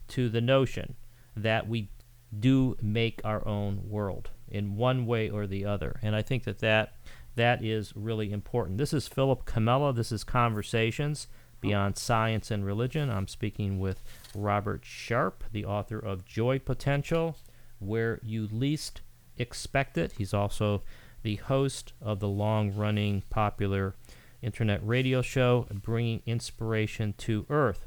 [0.08, 0.96] to the notion
[1.36, 1.88] that we
[2.36, 6.00] do make our own world in one way or the other.
[6.02, 6.94] And I think that that,
[7.36, 8.78] that is really important.
[8.78, 9.94] This is Philip Comella.
[9.94, 11.28] This is Conversations
[11.60, 13.08] Beyond Science and Religion.
[13.08, 14.02] I'm speaking with
[14.34, 17.36] Robert Sharp, the author of Joy Potential
[17.78, 19.02] Where You Least
[19.38, 20.14] Expect It.
[20.18, 20.82] He's also
[21.22, 23.94] the host of the long running popular
[24.42, 27.86] internet radio show, Bringing Inspiration to Earth.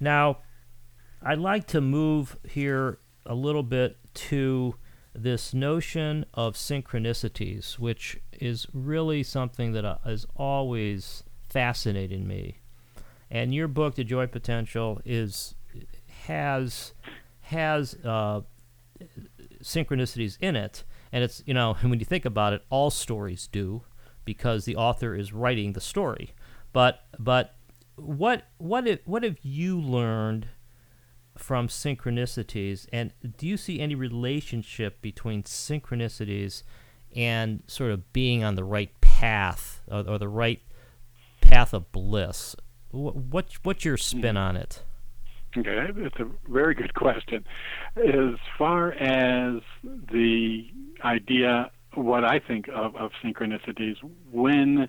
[0.00, 0.38] Now,
[1.22, 4.74] I'd like to move here a little bit to
[5.14, 12.58] this notion of synchronicities, which is really something that uh, has always fascinated me.
[13.30, 15.54] And your book, The Joy Potential, is
[16.26, 16.92] has
[17.42, 18.40] has uh,
[19.62, 23.82] synchronicities in it, and it's you know when you think about it, all stories do
[24.24, 26.34] because the author is writing the story.
[26.72, 27.54] But but
[27.96, 30.48] what what if, what have you learned
[31.36, 36.62] from synchronicities, and do you see any relationship between synchronicities
[37.14, 40.62] and sort of being on the right path or, or the right
[41.40, 42.56] path of bliss?
[42.90, 44.18] What, what what's your hmm.
[44.18, 44.82] spin on it?
[45.56, 47.44] Okay, it's a very good question.
[47.96, 50.66] As far as the
[51.04, 53.96] idea, what I think of, of synchronicities,
[54.30, 54.88] when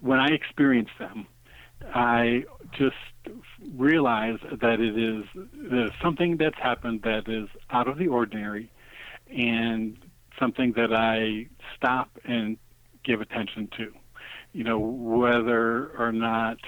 [0.00, 1.26] when I experience them,
[1.94, 2.94] I just
[3.74, 8.70] realize that it is something that's happened that is out of the ordinary,
[9.28, 9.96] and
[10.38, 12.58] something that I stop and
[13.04, 13.92] give attention to.
[14.52, 16.58] You know, whether or not,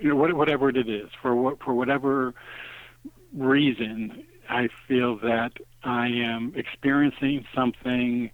[0.00, 2.34] you know, whatever it is, for what, for whatever
[3.34, 5.52] reason, I feel that
[5.84, 8.30] I am experiencing something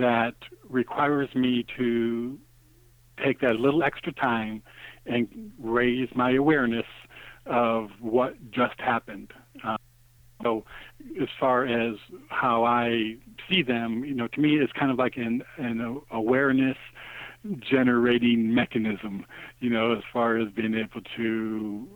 [0.00, 0.34] that
[0.68, 2.38] requires me to
[3.24, 4.62] take that little extra time
[5.06, 6.86] and raise my awareness
[7.46, 9.32] of what just happened.
[9.64, 9.76] Uh,
[10.42, 10.64] so,
[11.20, 11.96] as far as
[12.28, 13.16] how I
[13.48, 16.76] see them, you know, to me, it's kind of like an, an awareness
[17.58, 19.26] generating mechanism.
[19.60, 21.88] You know, as far as being able to,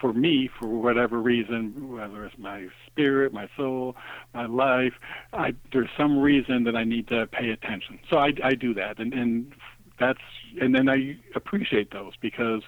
[0.00, 3.96] for me, for whatever reason, whether it's my spirit, my soul,
[4.34, 4.94] my life,
[5.32, 7.98] I, there's some reason that I need to pay attention.
[8.10, 9.52] So I, I do that, and, and
[9.98, 10.20] that's
[10.60, 12.62] and then I appreciate those because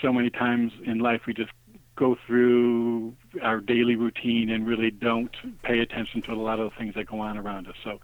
[0.00, 1.50] so many times in life we just
[1.96, 6.76] go through our daily routine and really don't pay attention to a lot of the
[6.76, 7.74] things that go on around us.
[7.84, 8.00] So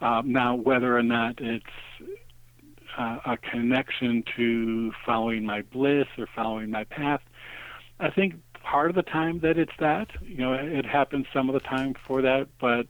[0.00, 1.64] um, now, whether or not it's
[2.96, 7.20] uh, a connection to following my bliss or following my path,
[8.02, 10.08] I think part of the time that it's that.
[10.22, 12.88] You know, it happens some of the time for that, but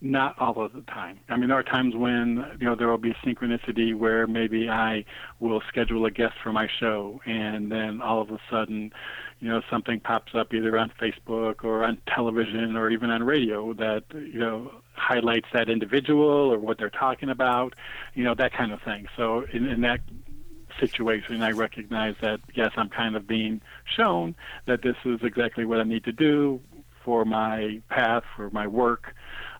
[0.00, 1.18] not all of the time.
[1.28, 5.04] I mean, there are times when you know there will be synchronicity where maybe I
[5.40, 8.92] will schedule a guest for my show, and then all of a sudden,
[9.40, 13.72] you know, something pops up either on Facebook or on television or even on radio
[13.74, 17.74] that you know highlights that individual or what they're talking about,
[18.14, 19.06] you know, that kind of thing.
[19.16, 20.00] So in, in that
[20.78, 23.60] situation, I recognize that yes, I'm kind of being
[23.96, 24.34] shown
[24.66, 26.60] that this is exactly what I need to do
[27.04, 29.14] for my path, for my work.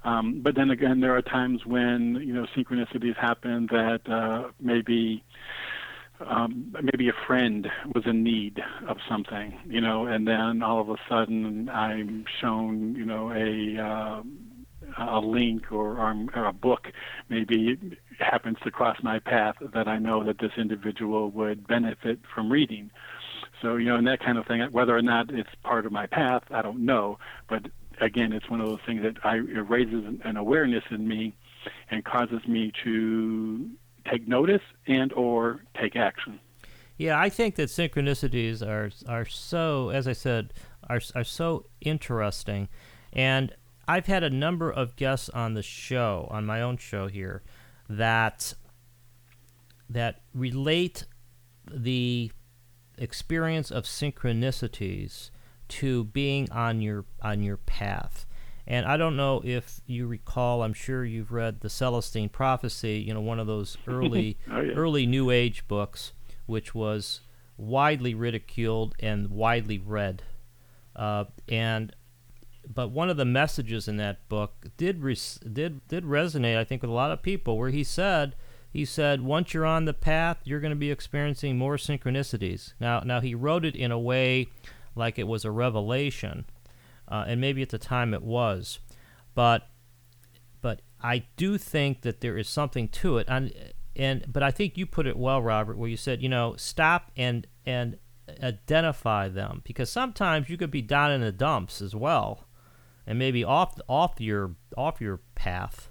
[0.05, 5.25] Um, but then again, there are times when you know synchronicities happen that uh, maybe
[6.21, 10.89] um, maybe a friend was in need of something, you know, and then all of
[10.89, 14.23] a sudden I'm shown, you know, a uh,
[14.99, 15.99] a link or,
[16.35, 16.89] or a book
[17.29, 17.79] maybe
[18.19, 22.91] happens to cross my path that I know that this individual would benefit from reading.
[23.63, 26.07] So, you know, and that kind of thing, whether or not it's part of my
[26.07, 27.19] path, I don't know.
[27.49, 27.67] But
[28.01, 31.35] again, it's one of those things that I, it raises an awareness in me
[31.91, 33.69] and causes me to
[34.11, 36.41] take notice and or take action.
[36.97, 40.53] Yeah, I think that synchronicities are are so, as I said,
[40.89, 42.69] are are so interesting,
[43.13, 43.55] and
[43.87, 47.43] I've had a number of guests on the show, on my own show here,
[47.89, 48.55] that
[49.91, 51.07] that relate
[51.71, 52.31] the
[52.99, 55.31] experience of synchronicities
[55.69, 58.27] to being on your on your path.
[58.67, 60.63] And I don't know if you recall.
[60.63, 63.03] I'm sure you've read the Celestine Prophecy.
[63.07, 64.73] You know, one of those early oh, yeah.
[64.75, 66.13] early New Age books,
[66.47, 67.21] which was
[67.57, 70.23] widely ridiculed and widely read.
[70.95, 71.95] Uh, and
[72.73, 76.83] but one of the messages in that book did res- did did resonate, I think,
[76.83, 77.57] with a lot of people.
[77.57, 78.35] Where he said
[78.71, 82.75] he said once you're on the path, you're going to be experiencing more synchronicities.
[82.79, 84.49] Now now he wrote it in a way
[84.95, 86.45] like it was a revelation,
[87.09, 88.81] uh, and maybe at the time it was,
[89.35, 89.69] but
[90.61, 93.53] but I do think that there is something to it, and
[93.97, 97.11] and but I think you put it well, Robert, where you said you know stop
[97.17, 97.99] and and
[98.43, 102.48] identify them because sometimes you could be down in the dumps as well
[103.09, 105.91] and maybe off off your off your path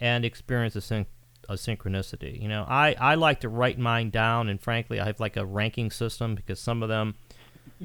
[0.00, 1.06] and experience a, syn-
[1.48, 5.20] a synchronicity you know I, I like to write mine down and frankly i have
[5.20, 7.16] like a ranking system because some of them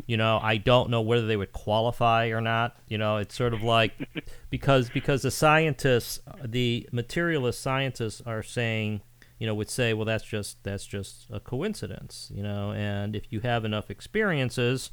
[0.06, 3.54] you know i don't know whether they would qualify or not you know it's sort
[3.54, 3.94] of like
[4.50, 9.02] because because the scientists the materialist scientists are saying
[9.40, 12.74] you know, would say, well, that's just that's just a coincidence, you know.
[12.74, 14.92] And if you have enough experiences,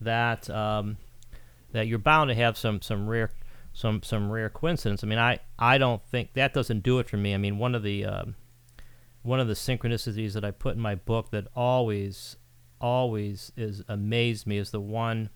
[0.00, 0.96] that um,
[1.76, 3.30] that you're bound to have some some rare
[3.72, 5.04] some some rare coincidence.
[5.04, 7.34] I mean, I I don't think that doesn't do it for me.
[7.34, 8.36] I mean, one of the um,
[9.22, 12.36] one of the synchronicities that I put in my book that always
[12.80, 15.30] always is amazed me is the one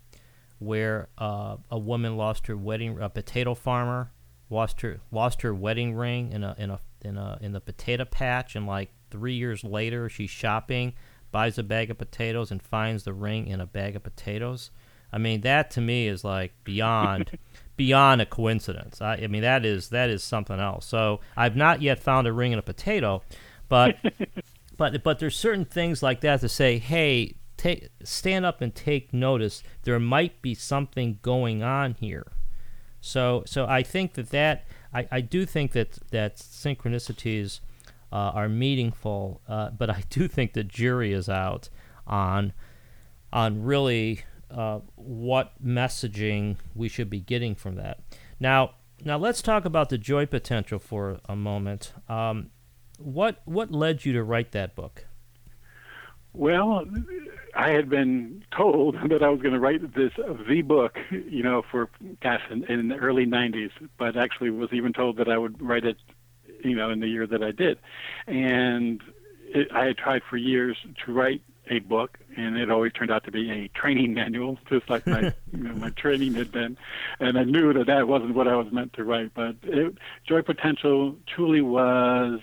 [0.59, 4.11] where uh, a woman lost her wedding a potato farmer
[4.51, 8.05] lost her lost her wedding ring in a in a in a in the potato
[8.05, 10.93] patch, and like three years later, she's shopping,
[11.31, 14.71] buys a bag of potatoes, and finds the ring in a bag of potatoes.
[15.11, 17.37] I mean, that to me is like beyond
[17.75, 19.01] beyond a coincidence.
[19.01, 20.85] I, I mean, that is that is something else.
[20.85, 23.23] So I've not yet found a ring in a potato,
[23.69, 23.97] but
[24.77, 29.13] but but there's certain things like that to say, hey, take stand up and take
[29.13, 29.63] notice.
[29.83, 32.27] There might be something going on here.
[33.01, 37.59] So so I think that that I, I do think that that synchronicities
[38.11, 41.69] uh, are meaningful, uh, but I do think the jury is out
[42.05, 42.53] on
[43.33, 44.23] on really
[44.53, 47.99] uh, what messaging we should be getting from that.
[48.39, 51.93] Now, now let's talk about the joy potential for a moment.
[52.07, 52.51] Um,
[52.97, 55.05] what what led you to write that book?
[56.33, 56.85] Well,
[57.55, 61.63] I had been told that I was going to write this the book, you know,
[61.71, 61.89] for
[62.21, 65.85] gosh, in, in the early '90s, but actually was even told that I would write
[65.85, 65.97] it,
[66.63, 67.79] you know, in the year that I did,
[68.27, 69.01] and
[69.47, 71.41] it, I had tried for years to write
[71.71, 75.21] a book, and it always turned out to be a training manual, just like my
[75.53, 76.77] you know, my training had been,
[77.19, 79.31] and I knew that that wasn't what I was meant to write.
[79.33, 79.97] But it,
[80.27, 82.41] Joy Potential truly was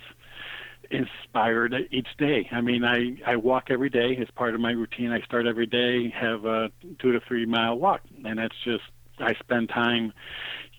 [0.91, 2.49] inspired each day.
[2.51, 5.11] I mean, I I walk every day as part of my routine.
[5.11, 8.83] I start every day, have a two to three mile walk, and that's just
[9.19, 10.13] I spend time,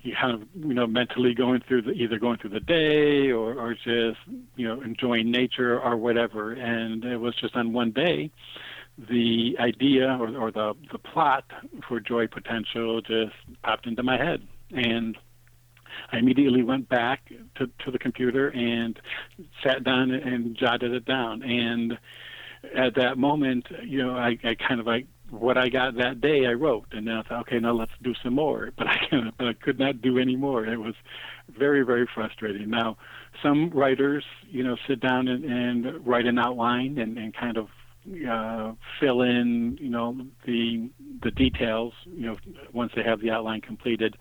[0.03, 3.59] you kind of you know mentally going through the either going through the day or
[3.59, 4.19] or just
[4.57, 6.53] you know enjoying nature or whatever.
[6.53, 8.31] And it was just on one day,
[8.99, 11.45] the idea or or the the plot
[11.89, 15.17] for Joy Potential just popped into my head, and
[16.13, 18.99] I immediately went back to, to the computer and
[19.63, 21.43] sat down and jotted it down.
[21.43, 21.99] And
[22.77, 26.47] at that moment, you know, I, I kind of like what I got that day,
[26.47, 28.71] I wrote, and then I thought, okay, now let's do some more.
[28.77, 28.99] But I,
[29.39, 30.65] I could not do any more.
[30.65, 30.95] It was
[31.49, 32.71] very, very frustrating.
[32.71, 32.97] Now,
[33.43, 37.69] some writers, you know, sit down and, and write an outline and, and kind of
[38.29, 40.17] uh, fill in, you know,
[40.47, 40.89] the
[41.23, 42.37] the details, you know,
[42.73, 44.17] once they have the outline completed.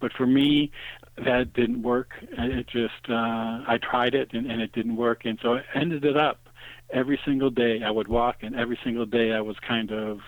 [0.00, 0.70] But for me,
[1.16, 2.10] that didn't work.
[2.20, 6.04] It just uh, I tried it and, and it didn't work, and so I ended
[6.04, 6.48] it up
[6.92, 10.18] every single day I would walk, and every single day I was kind of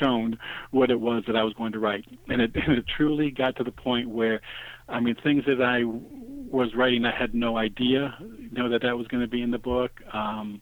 [0.00, 0.38] shown
[0.70, 3.56] what it was that I was going to write, and it, and it truly got
[3.56, 4.40] to the point where,
[4.88, 8.96] I mean, things that I was writing, I had no idea, you know, that that
[8.96, 10.00] was going to be in the book.
[10.12, 10.60] Um,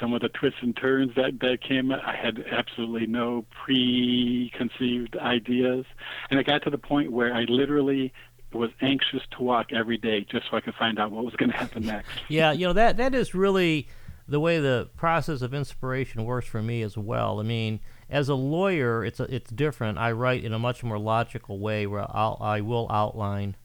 [0.00, 5.86] some of the twists and turns that that came, I had absolutely no preconceived ideas,
[6.30, 8.12] and it got to the point where I literally
[8.52, 11.50] was anxious to walk every day just so I could find out what was going
[11.50, 12.08] to happen next.
[12.28, 13.88] yeah, you know that that is really
[14.28, 17.38] the way the process of inspiration works for me as well.
[17.40, 19.98] I mean, as a lawyer, it's a, it's different.
[19.98, 23.56] I write in a much more logical way where I'll I will outline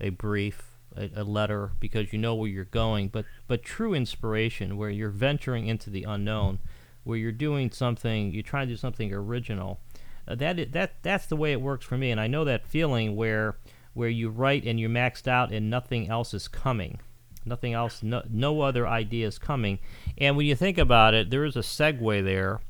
[0.00, 3.08] a brief a, a, letter because you know where you're going.
[3.08, 6.60] But but true inspiration, where you're venturing into the unknown,
[7.04, 9.80] where you're doing something, you're trying to do something original.
[10.26, 12.66] Uh, that is, that that's the way it works for me, and I know that
[12.66, 13.58] feeling where
[13.94, 16.98] where you write and you're maxed out and nothing else is coming.
[17.44, 19.80] Nothing else, no, no other idea is coming.
[20.16, 22.60] And when you think about it, there is a segue there.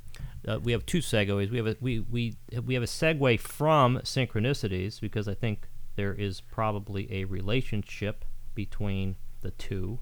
[0.47, 1.51] Uh, we have two segues.
[1.51, 6.13] We have a we, we we have a segue from synchronicities because I think there
[6.13, 8.25] is probably a relationship
[8.55, 10.01] between the two,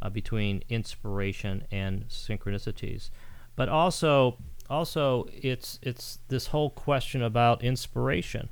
[0.00, 3.10] uh, between inspiration and synchronicities.
[3.54, 8.48] But also, also, it's it's this whole question about inspiration.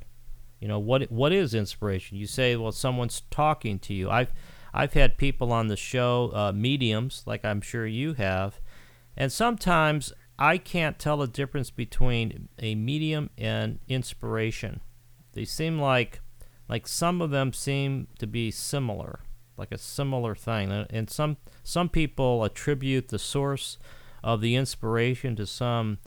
[0.59, 2.17] You know, what what is inspiration?
[2.17, 4.09] You say, well, someone's talking to you.
[4.09, 4.33] I've
[4.73, 8.59] I've had people on the show, uh, mediums, like I'm sure you have,
[9.17, 14.81] and sometimes I can't tell the difference between a medium and inspiration.
[15.33, 16.21] They seem like
[16.67, 19.19] like some of them seem to be similar,
[19.57, 20.71] like a similar thing.
[20.71, 23.77] And some some people attribute the source
[24.23, 25.97] of the inspiration to some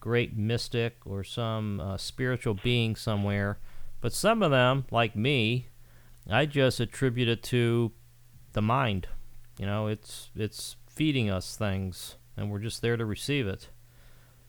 [0.00, 3.58] great mystic or some uh, spiritual being somewhere.
[4.00, 5.68] But some of them, like me,
[6.30, 7.92] I just attribute it to
[8.52, 9.08] the mind.
[9.58, 13.68] You know, it's it's feeding us things, and we're just there to receive it.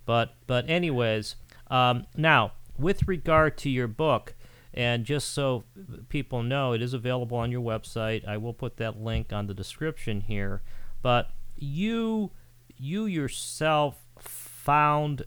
[0.05, 1.35] But but anyways,
[1.69, 4.35] um, now with regard to your book,
[4.73, 5.63] and just so
[6.09, 8.27] people know, it is available on your website.
[8.27, 10.61] I will put that link on the description here.
[11.01, 12.31] But you
[12.77, 15.23] you yourself found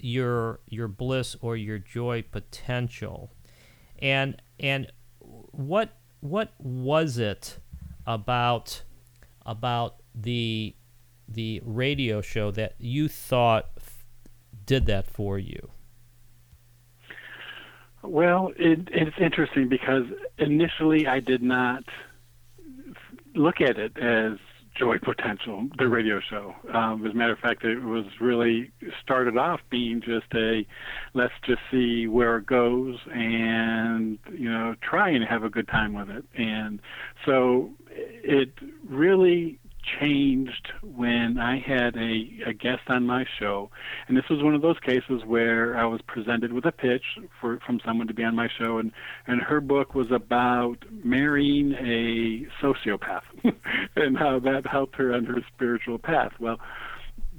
[0.00, 3.32] your your bliss or your joy potential
[3.98, 4.90] and and
[5.20, 5.90] what
[6.20, 7.58] what was it
[8.06, 8.82] about
[9.44, 10.74] about the
[11.28, 14.04] the radio show that you thought f-
[14.64, 15.70] did that for you
[18.02, 20.04] well it, it's interesting because
[20.38, 21.84] initially i did not
[23.34, 24.38] look at it as
[24.78, 26.54] Joy Potential, the radio show.
[26.72, 28.70] Um, as a matter of fact, it was really
[29.02, 30.64] started off being just a
[31.14, 35.94] let's just see where it goes and you know try and have a good time
[35.94, 36.24] with it.
[36.36, 36.80] And
[37.26, 38.52] so it
[38.88, 39.58] really
[40.00, 43.70] changed when I had a, a guest on my show,
[44.06, 47.04] and this was one of those cases where I was presented with a pitch
[47.40, 48.92] for from someone to be on my show, and
[49.26, 53.22] and her book was about marrying a sociopath
[53.96, 56.32] and how that helped her on her spiritual path.
[56.38, 56.58] Well,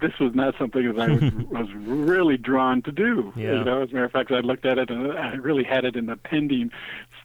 [0.02, 3.34] this was not something that I was, was really drawn to do.
[3.36, 3.56] Yeah.
[3.56, 5.86] You know, as a matter of fact, I looked at it and I really had
[5.86, 6.72] it in the pending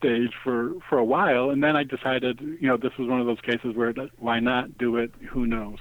[0.05, 3.27] stage for for a while, and then I decided, you know, this was one of
[3.27, 5.13] those cases where why not do it?
[5.31, 5.79] Who knows?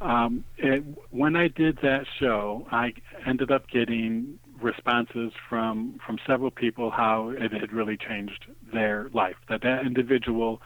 [0.00, 2.92] Um, it, when I did that show, I
[3.26, 9.36] ended up getting responses from from several people how it had really changed their life.
[9.48, 10.60] That that individual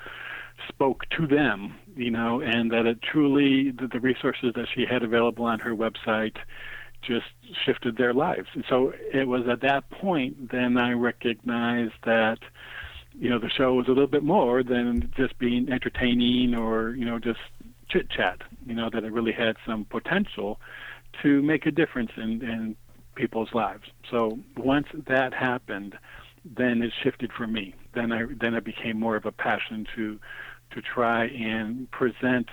[0.69, 5.03] spoke to them, you know, and that it truly the, the resources that she had
[5.03, 6.37] available on her website
[7.03, 7.27] just
[7.65, 8.49] shifted their lives.
[8.55, 12.39] And so it was at that point then I recognized that
[13.21, 17.05] you know the show was a little bit more than just being entertaining or you
[17.05, 17.39] know just
[17.89, 18.41] chit chat.
[18.67, 20.59] You know that it really had some potential
[21.23, 22.77] to make a difference in, in
[23.15, 23.85] people's lives.
[24.11, 25.99] So once that happened,
[26.45, 27.75] then it shifted for me.
[27.95, 30.19] Then I then it became more of a passion to
[30.71, 32.49] to try and present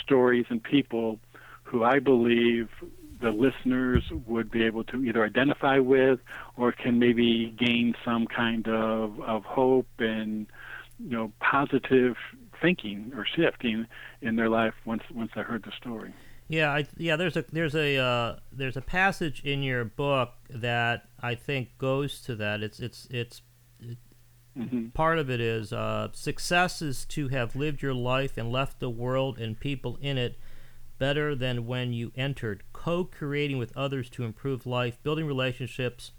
[0.00, 1.18] stories and people
[1.64, 2.68] who I believe
[3.24, 6.20] the listeners would be able to either identify with
[6.58, 10.46] or can maybe gain some kind of, of hope and
[10.98, 12.16] you know positive
[12.60, 13.86] thinking or shifting
[14.20, 16.12] in their life once once I heard the story.
[16.48, 17.16] Yeah, I, yeah.
[17.16, 22.20] There's a there's a uh, there's a passage in your book that I think goes
[22.22, 22.62] to that.
[22.62, 23.40] It's it's it's
[24.56, 24.88] mm-hmm.
[24.88, 28.90] part of it is uh, success is to have lived your life and left the
[28.90, 30.38] world and people in it
[30.98, 32.62] better than when you entered.
[32.72, 36.12] Co-creating with others to improve life, building relationships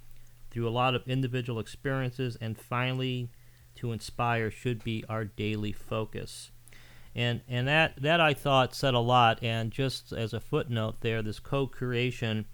[0.51, 3.29] through a lot of individual experiences, and finally
[3.75, 6.51] to inspire should be our daily focus
[7.15, 9.41] and and that that I thought said a lot.
[9.41, 12.45] And just as a footnote, there, this co-creation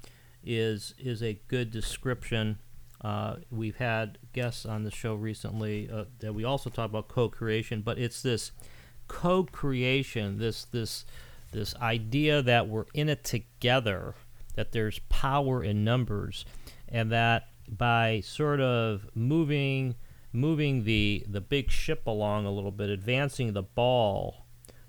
[0.44, 2.60] is is a good description.
[3.04, 7.82] Uh, we've had guests on the show recently uh, that we also talk about co-creation,
[7.82, 8.52] but it's this
[9.08, 11.06] co-creation, this this
[11.52, 14.16] this idea that we're in it together,
[14.56, 16.46] that there's power in numbers,
[16.88, 19.96] and that by sort of moving
[20.34, 24.46] moving the the big ship along a little bit, advancing the ball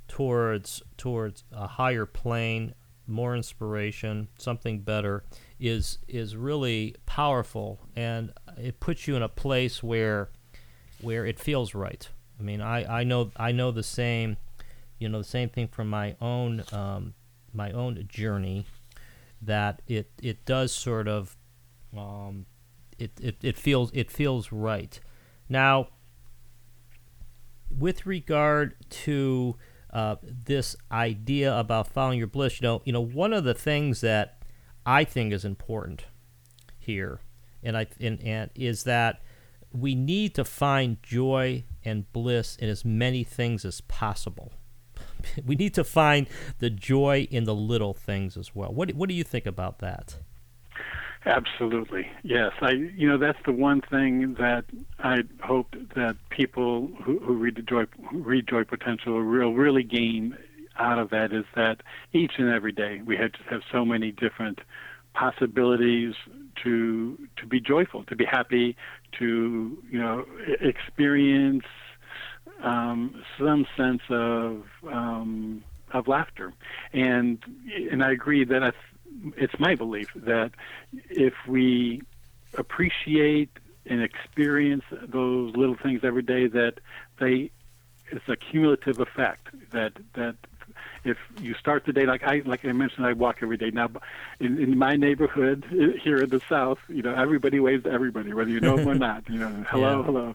[0.08, 2.74] towards towards a higher plane,
[3.06, 5.24] more inspiration, something better
[5.58, 10.30] is is really powerful and it puts you in a place where
[11.00, 12.08] where it feels right.
[12.38, 14.36] I mean, I, I know I know the same,
[15.02, 17.14] you know, the same thing from my own um,
[17.52, 18.66] my own journey
[19.42, 21.36] that it it does sort of
[21.96, 22.46] um,
[22.98, 24.98] it, it, it feels it feels right.
[25.48, 25.88] Now,
[27.70, 29.56] with regard to
[29.92, 32.60] uh, this idea about following your bliss.
[32.60, 34.42] You know, you know, one of the things that
[34.86, 36.06] I think is important
[36.78, 37.20] here,
[37.62, 39.22] and I and, and is that
[39.70, 44.52] we need to find joy and bliss in as many things as possible.
[45.46, 48.72] we need to find the joy in the little things as well.
[48.72, 50.18] What what do you think about that?
[51.24, 52.50] Absolutely, yes.
[52.60, 54.64] I, you know, that's the one thing that
[54.98, 60.36] I hope that people who, who read the joy, read Joy Potential, will really gain
[60.78, 64.10] out of that is that each and every day we have to have so many
[64.10, 64.60] different
[65.14, 66.14] possibilities
[66.62, 68.76] to to be joyful, to be happy,
[69.18, 70.24] to you know
[70.60, 71.64] experience
[72.62, 76.52] um, some sense of um, of laughter,
[76.92, 77.38] and
[77.90, 78.74] and I agree that
[79.36, 80.52] it's my belief that
[81.10, 82.02] if we
[82.56, 83.50] appreciate
[83.86, 86.74] and experience those little things every day, that
[87.18, 87.50] they
[88.10, 90.36] it's a cumulative effect that that
[91.04, 93.90] if you start the day like I like I mentioned, I walk every day now.
[94.40, 95.64] In, in my neighborhood
[96.02, 98.94] here in the South, you know, everybody waves to everybody, whether you know them or
[99.08, 99.28] not.
[99.28, 100.04] You know, hello, yeah.
[100.04, 100.34] hello.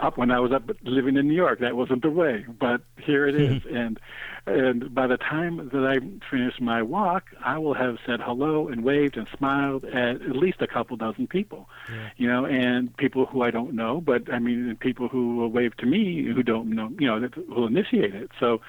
[0.00, 3.26] Up when I was up living in New York, that wasn't the way, but here
[3.26, 3.98] it is, and
[4.46, 5.98] and by the time that I
[6.30, 10.60] finish my walk, I will have said hello and waved and smiled at at least
[10.60, 12.10] a couple dozen people, yeah.
[12.18, 15.76] you know, and people who I don't know, but I mean, people who will wave
[15.78, 18.32] to me who don't know, you know, that will initiate it.
[18.38, 18.60] So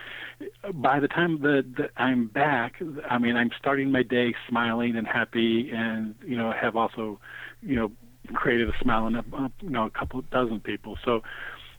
[0.73, 5.05] by the time that, that I'm back, I mean, I'm starting my day smiling and
[5.05, 7.19] happy, and you know, have also,
[7.61, 7.91] you know,
[8.33, 9.23] created a smile in a,
[9.61, 10.97] you know a couple dozen people.
[11.03, 11.21] So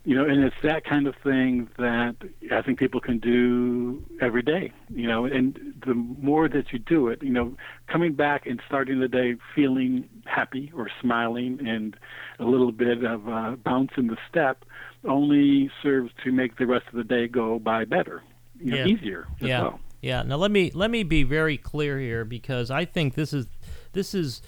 [0.07, 2.15] you know, and it's that kind of thing that
[2.53, 7.09] I think people can do every day, you know, and the more that you do
[7.09, 7.57] it, you know,
[7.89, 11.97] coming back and starting the day feeling happy or smiling and
[12.39, 14.65] a little bit of a bounce in the step
[15.05, 18.23] only serves to make the rest of the day go by better,
[18.61, 18.87] you know, yeah.
[18.87, 19.63] easier as yeah.
[19.63, 19.81] well.
[20.03, 20.23] Yeah.
[20.23, 23.49] Now let me let me be very clear here because I think this is
[23.93, 24.41] this is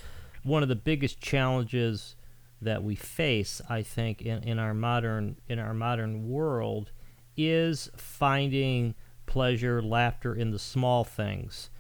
[0.45, 2.15] one of the biggest challenges
[2.61, 6.91] that we face, I think, in, in our modern in our modern world,
[7.37, 8.95] is finding
[9.27, 11.71] pleasure, laughter in the small things,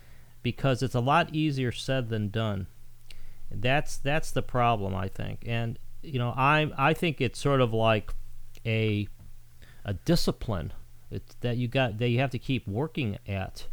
[0.42, 2.66] because it's a lot easier said than done.
[3.50, 7.72] That's that's the problem, I think, and you know, I I think it's sort of
[7.72, 8.12] like
[8.66, 9.08] a
[9.84, 10.72] a discipline
[11.10, 13.66] it's that you got that you have to keep working at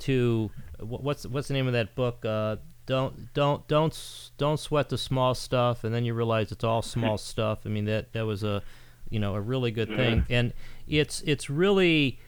[0.00, 0.50] to
[0.80, 2.56] what's what's the name of that book uh,
[2.88, 7.18] don't don't don't don't sweat the small stuff, and then you realize it's all small
[7.32, 7.60] stuff.
[7.66, 8.62] I mean that that was a
[9.10, 10.54] you know a really good thing, and
[10.88, 12.18] it's it's really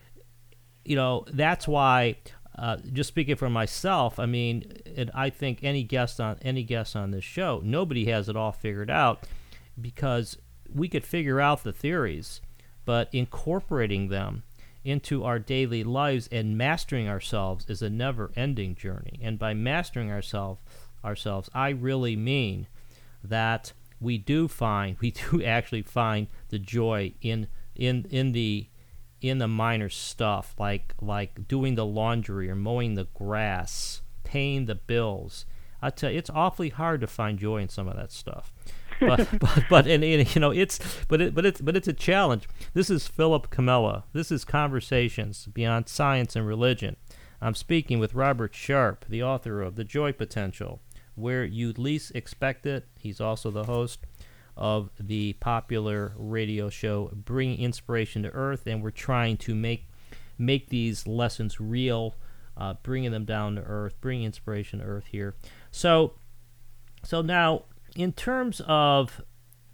[0.85, 2.17] you know that's why.
[2.59, 6.95] Uh, just speaking for myself, I mean, and I think any guest on any guest
[6.95, 9.27] on this show, nobody has it all figured out
[9.81, 10.37] because
[10.71, 12.43] we could figure out the theories,
[12.85, 14.43] but incorporating them
[14.85, 19.19] into our daily lives and mastering ourselves is a never ending journey.
[19.23, 20.61] And by mastering ourselves
[21.05, 22.67] ourselves, I really mean
[23.23, 28.69] that we do find we do actually find the joy in in in the
[29.21, 34.75] in the minor stuff like like doing the laundry or mowing the grass, paying the
[34.75, 35.45] bills.
[35.83, 38.53] I tell you, it's awfully hard to find joy in some of that stuff
[39.01, 40.79] but, but but and, and, you know it's
[41.09, 42.49] but it but it's but it's a challenge.
[42.75, 44.05] This is Philip Comella.
[44.13, 46.97] This is Conversations Beyond Science and Religion.
[47.43, 50.81] I'm speaking with Robert Sharp, the author of The Joy Potential,
[51.15, 52.87] where you least expect it.
[52.99, 54.01] He's also the host
[54.57, 59.87] of the popular radio show Bringing Inspiration to Earth, and we're trying to make
[60.41, 62.17] make these lessons real,
[62.57, 65.35] uh, bringing them down to earth, bringing inspiration to earth here.
[65.71, 66.15] So,
[67.05, 67.65] so now
[67.97, 69.21] in terms of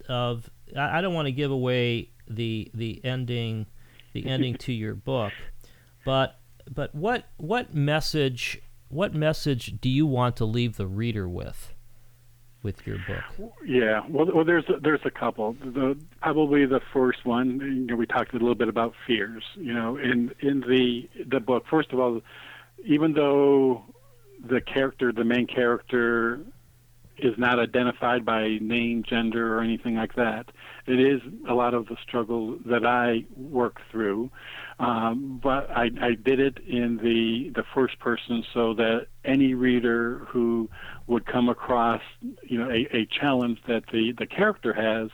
[0.08, 3.66] of I, I don't want to give away the the ending
[4.12, 5.32] the ending to your book,
[6.04, 6.40] but
[6.72, 11.74] but what what message what message do you want to leave the reader with
[12.62, 13.52] with your book?
[13.64, 15.54] Yeah, well, well there's a, there's a couple.
[15.54, 17.60] The probably the first one.
[17.60, 19.44] You know, we talked a little bit about fears.
[19.54, 21.64] You know, in in the the book.
[21.70, 22.20] First of all,
[22.84, 23.84] even though
[24.44, 26.40] the character, the main character,
[27.18, 30.46] is not identified by name, gender, or anything like that.
[30.86, 34.30] It is a lot of the struggle that I work through,
[34.78, 40.26] um, but I, I did it in the the first person so that any reader
[40.28, 40.68] who
[41.06, 42.02] would come across,
[42.42, 45.10] you know, a, a challenge that the the character has,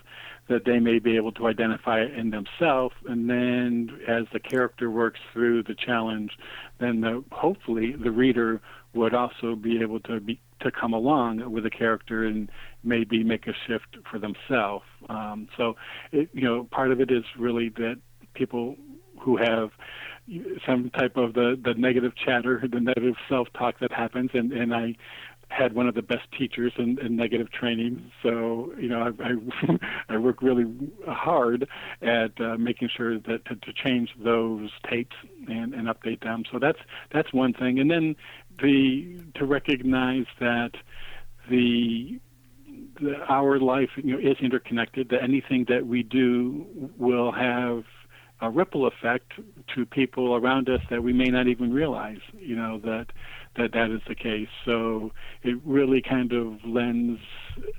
[0.49, 5.21] that they may be able to identify in themselves, and then as the character works
[5.33, 6.33] through the challenge,
[6.79, 8.61] then the, hopefully the reader
[8.95, 12.49] would also be able to be to come along with a character and
[12.85, 14.85] maybe make a shift for themselves.
[15.09, 15.75] Um, so,
[16.13, 17.97] it, you know, part of it is really that
[18.35, 18.77] people
[19.19, 19.71] who have
[20.65, 24.95] some type of the the negative chatter, the negative self-talk that happens, and and I
[25.53, 28.11] had one of the best teachers in, in negative training.
[28.23, 29.79] So you know, I I,
[30.15, 30.67] I work really
[31.07, 31.69] hard
[32.01, 35.17] at uh, making sure that to, to change those tapes
[35.49, 36.45] and, and update them.
[36.51, 36.79] So that's
[37.13, 37.79] that's one thing.
[37.79, 38.17] And then
[38.61, 40.73] the to recognize that
[41.51, 42.21] the,
[43.01, 45.11] the our life you know is interconnected.
[45.11, 47.85] That anything that we do will have
[48.41, 49.33] a ripple effect
[49.75, 52.21] to people around us that we may not even realize.
[52.39, 53.07] You know that
[53.57, 54.49] that that is the case.
[54.65, 57.21] So it really kind of lends,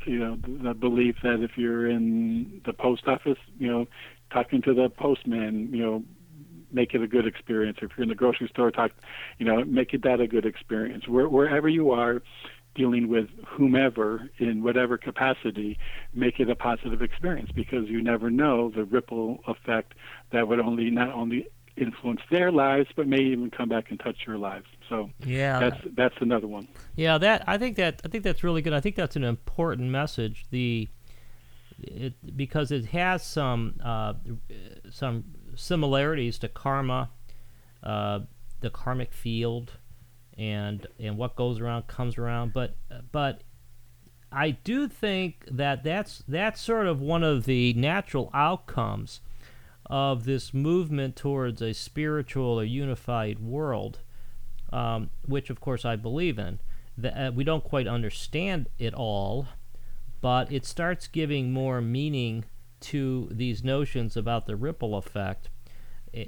[0.06, 3.88] you know, the belief that if you're in the post office, you know,
[4.32, 6.04] talking to the postman, you know,
[6.72, 7.78] make it a good experience.
[7.82, 8.92] If you're in the grocery store, talk,
[9.38, 11.08] you know, make it that a good experience.
[11.08, 12.22] Where, wherever you are,
[12.76, 15.78] dealing with whomever in whatever capacity,
[16.14, 19.94] make it a positive experience because you never know the ripple effect
[20.32, 24.18] that would only not only influence their lives but may even come back and touch
[24.26, 24.66] your lives.
[24.90, 26.68] So yeah, that's that's another one.
[26.96, 28.74] Yeah, that I think that I think that's really good.
[28.74, 30.46] I think that's an important message.
[30.52, 30.88] The
[31.80, 34.14] it, because it has some uh,
[34.90, 35.26] some
[35.56, 37.10] similarities to karma,
[37.84, 38.22] uh,
[38.62, 39.74] the karmic field,
[40.38, 42.54] and and what goes around comes around.
[42.54, 42.76] But
[43.12, 43.44] but
[44.32, 49.22] I do think that that's that's sort of one of the natural outcomes
[49.86, 54.00] of this movement towards a spiritual or unified world,
[54.74, 56.60] um, which of course I believe in.
[56.98, 59.48] That uh, we don't quite understand it all,
[60.22, 62.46] but it starts giving more meaning
[62.82, 65.50] to these notions about the ripple effect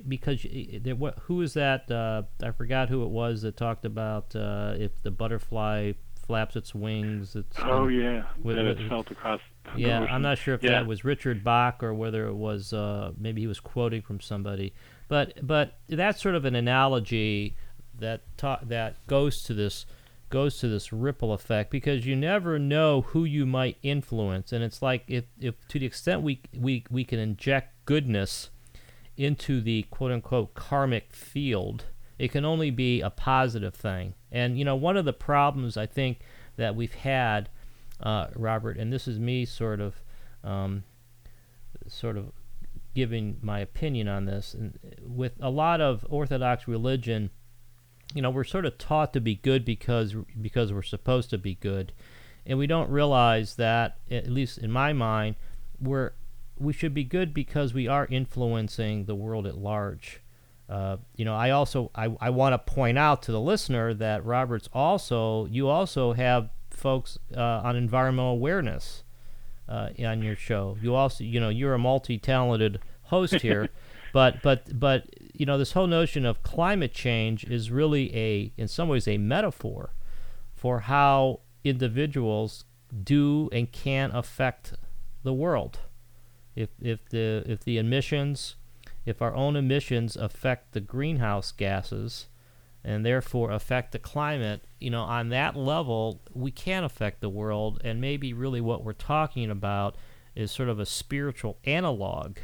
[0.07, 0.45] because
[0.81, 1.89] there, what, who is that?
[1.91, 5.93] Uh, I forgot who it was that talked about uh, if the butterfly
[6.25, 7.35] flaps its wings.
[7.35, 9.41] It's, oh um, yeah, with, that it felt across.
[9.77, 10.71] Yeah, I'm not sure if yeah.
[10.71, 14.73] that was Richard Bach or whether it was uh, maybe he was quoting from somebody,
[15.07, 17.55] but but that's sort of an analogy
[17.99, 19.85] that ta- that goes to this
[20.29, 24.81] goes to this ripple effect because you never know who you might influence, and it's
[24.81, 28.49] like if, if to the extent we we we can inject goodness
[29.17, 31.85] into the quote unquote karmic field,
[32.17, 34.13] it can only be a positive thing.
[34.31, 36.19] And, you know, one of the problems I think
[36.57, 37.49] that we've had,
[38.01, 40.01] uh, Robert, and this is me sort of,
[40.43, 40.83] um,
[41.87, 42.31] sort of
[42.93, 47.29] giving my opinion on this, and with a lot of Orthodox religion,
[48.13, 51.55] you know, we're sort of taught to be good because because we're supposed to be
[51.55, 51.93] good,
[52.45, 55.35] and we don't realize that, at least in my mind,
[55.79, 56.13] we're
[56.57, 60.21] we should be good because we are influencing the world at large.
[60.67, 64.25] Uh, you know, I also I, I want to point out to the listener that
[64.25, 69.03] Robert's also you also have folks uh, on environmental awareness
[69.69, 70.77] uh, on your show.
[70.81, 73.69] You also you know you're a multi-talented host here,
[74.13, 75.07] but but but
[75.39, 79.17] you know this whole notion of climate change is really a in some ways a
[79.17, 79.93] metaphor
[80.53, 82.65] for how individuals
[83.03, 84.73] do and can affect
[85.23, 85.79] the world
[86.55, 88.55] if if the if the emissions
[89.05, 92.27] if our own emissions affect the greenhouse gases
[92.85, 97.81] and therefore affect the climate, you know, on that level, we can affect the world.
[97.83, 99.95] And maybe really what we're talking about
[100.35, 102.37] is sort of a spiritual analog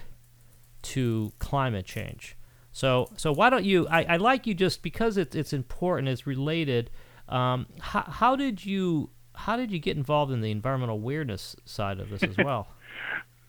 [0.81, 2.35] to climate change.
[2.71, 3.87] So, so why don't you?
[3.89, 6.89] I, I like you just because it's it's important, it's related.
[7.27, 11.99] Um, how, how did you how did you get involved in the environmental awareness side
[11.99, 12.67] of this as well?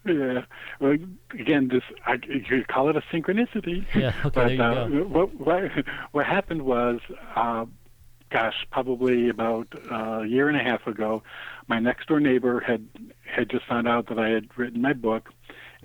[0.05, 0.43] Yeah.
[0.81, 0.97] Well,
[1.39, 3.87] again, this I, you call it a synchronicity.
[3.95, 4.13] Yeah.
[4.25, 4.31] Okay.
[4.33, 5.05] But, there you uh, go.
[5.05, 5.71] What, what
[6.11, 6.99] what happened was,
[7.37, 7.67] uh,
[8.31, 11.23] gosh, probably about a year and a half ago,
[11.69, 12.89] my next door neighbor had
[13.25, 15.31] had just found out that I had written my book,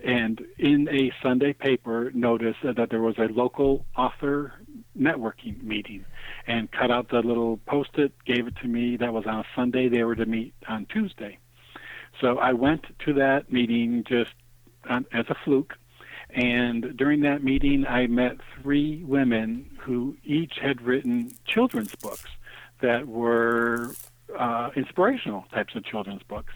[0.04, 4.54] and in a Sunday paper noticed that there was a local author
[4.98, 6.06] networking meeting,
[6.46, 8.98] and cut out the little post-it, gave it to me.
[8.98, 9.90] That was on a Sunday.
[9.90, 11.40] They were to meet on Tuesday.
[12.22, 14.34] So I went to that meeting just
[14.90, 15.74] um, as a fluke.
[16.30, 22.30] And during that meeting, I met three women who each had written children's books
[22.82, 23.94] that were
[24.38, 26.54] uh, inspirational types of children's books.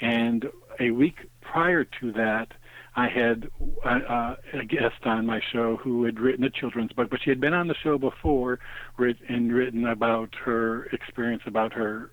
[0.00, 2.52] And a week prior to that,
[2.96, 3.48] I had
[3.84, 7.30] uh, uh a guest on my show who had written a children's book, but she
[7.30, 8.58] had been on the show before
[8.98, 12.10] and written about her experience about her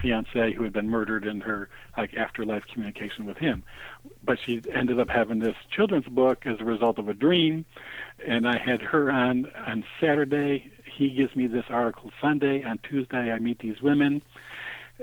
[0.00, 3.62] fiance who had been murdered in her like afterlife communication with him.
[4.24, 7.64] But she ended up having this children's book as a result of a dream,
[8.26, 10.70] and I had her on on Saturday.
[10.96, 12.64] He gives me this article Sunday.
[12.64, 14.22] On Tuesday, I meet these women.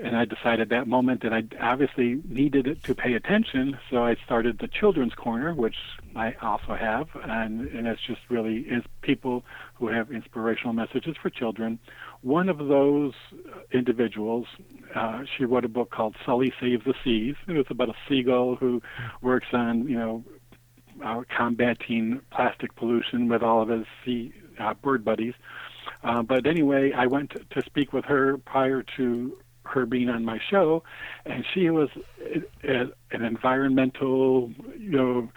[0.01, 4.59] And I decided that moment that I obviously needed to pay attention, so I started
[4.59, 5.75] the Children's Corner, which
[6.15, 11.29] I also have, and, and it's just really is people who have inspirational messages for
[11.29, 11.79] children
[12.25, 13.13] one of those
[13.71, 14.47] individuals,
[14.95, 17.35] uh, she wrote a book called Sully Saves the Seas.
[17.47, 18.81] It was about a seagull who
[19.21, 20.23] works on, you know,
[21.05, 25.35] uh, combating plastic pollution with all of his sea uh, bird buddies.
[26.03, 30.25] Uh, but anyway, I went to, to speak with her prior to her being on
[30.25, 30.83] my show,
[31.25, 31.89] and she was
[32.63, 35.29] an environmental, you know,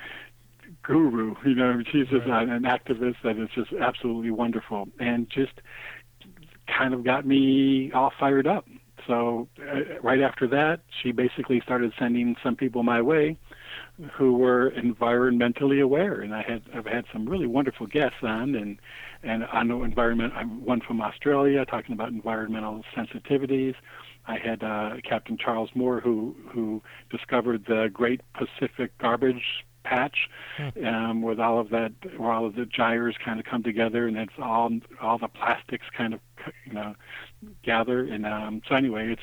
[0.83, 1.35] guru.
[1.45, 2.49] You know, she's just right.
[2.49, 5.61] an activist that is just absolutely wonderful, and just
[6.67, 8.67] kind of got me all fired up.
[9.07, 13.39] So uh, right after that, she basically started sending some people my way
[14.13, 16.21] who were environmentally aware.
[16.21, 18.79] And I had I've had some really wonderful guests on, and
[19.23, 20.35] and on environment.
[20.37, 23.75] I'm one from Australia talking about environmental sensitivities.
[24.29, 30.85] I had uh, Captain Charles Moore, who who discovered the Great Pacific Garbage Patch, hmm.
[30.85, 34.19] um, with all of that, where all of the gyres kind of come together, and
[34.19, 34.71] it's all
[35.01, 36.21] all the plastics kind of
[36.67, 36.95] you know
[37.63, 38.05] gather.
[38.05, 39.23] And um, so anyway, it's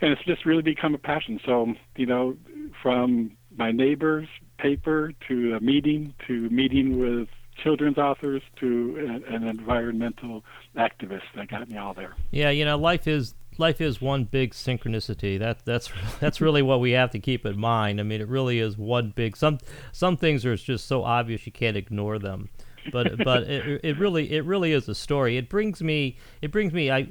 [0.00, 1.38] and it's just really become a passion.
[1.46, 2.36] So you know,
[2.82, 4.28] from my neighbor's
[4.58, 7.28] paper to a meeting to meeting with
[7.62, 10.44] children's authors to an environmental
[10.76, 12.14] activist that got me all there.
[12.30, 15.38] Yeah, you know, life is life is one big synchronicity.
[15.38, 15.90] That that's
[16.20, 18.00] that's really what we have to keep in mind.
[18.00, 19.36] I mean, it really is one big.
[19.36, 19.58] Some
[19.92, 22.48] some things are just so obvious you can't ignore them.
[22.92, 25.36] But but it, it really it really is a story.
[25.36, 27.08] It brings me it brings me I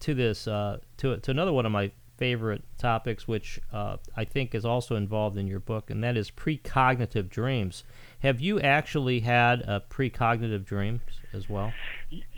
[0.00, 4.54] to this uh, to to another one of my favorite topics, which uh, I think
[4.54, 7.84] is also involved in your book, and that is precognitive dreams.
[8.20, 11.02] Have you actually had a precognitive dreams
[11.36, 11.72] as well?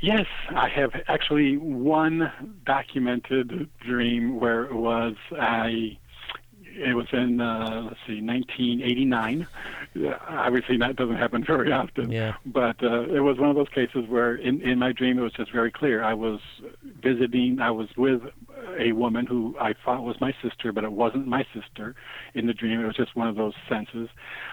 [0.00, 2.30] Yes, I have actually one
[2.66, 5.98] documented dream where it was I
[6.78, 9.46] it was in uh, let's see 1989
[10.28, 12.10] obviously that doesn't happen very often.
[12.10, 12.34] Yeah.
[12.46, 15.32] but uh, it was one of those cases where in, in my dream it was
[15.32, 16.02] just very clear.
[16.02, 16.40] I was
[17.02, 18.22] visiting i was with
[18.78, 21.94] a woman who i thought was my sister but it wasn't my sister
[22.34, 22.80] in the dream.
[22.80, 24.08] It was just one of those senses.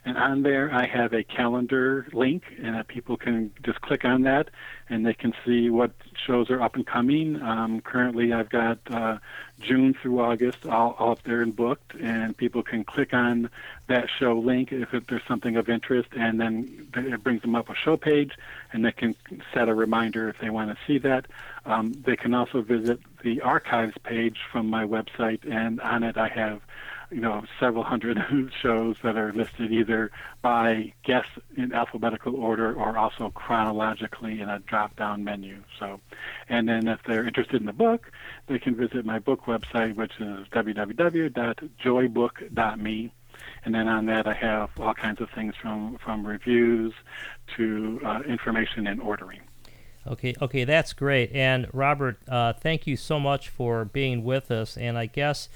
[0.06, 4.49] And on there, I have a calendar link, and people can just click on that,
[4.89, 5.91] and they can see what
[6.28, 7.41] shows are up and coming.
[7.41, 9.20] Um, currently, I've got uh,
[9.62, 13.49] June through August all, all up there and booked, and people can click on
[13.88, 17.76] that show link if there's something of interest, and then it brings them up a
[17.76, 18.34] show page,
[18.74, 19.16] and they can
[19.54, 21.28] set a reminder if they want to see that.
[21.66, 26.28] Um, they can also visit the archives page from my website, and on it I
[26.28, 26.62] have
[27.12, 28.18] you know several hundred
[28.62, 31.28] shows that are listed either by guest
[31.58, 35.99] in alphabetical order or also chronologically in a drop down menu so
[36.49, 38.12] and then if they're interested in the book
[38.47, 43.14] they can visit my book website which is www.joybook.me
[43.66, 46.93] and then on that I have all kinds of things from from reviews
[47.58, 49.41] to uh, information and ordering
[50.06, 51.32] Okay, okay, that's great.
[51.32, 54.76] And Robert, uh, thank you so much for being with us.
[54.76, 55.47] And I guess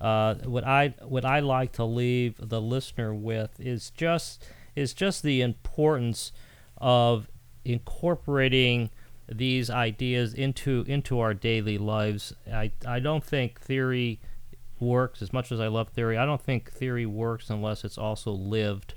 [0.00, 4.44] uh, what I what I like to leave the listener with is just
[4.74, 6.32] is just the importance
[6.78, 7.28] of
[7.64, 8.90] incorporating
[9.28, 12.34] these ideas into into our daily lives.
[12.52, 14.20] I I don't think theory
[14.78, 16.18] works as much as I love theory.
[16.18, 18.94] I don't think theory works unless it's also lived.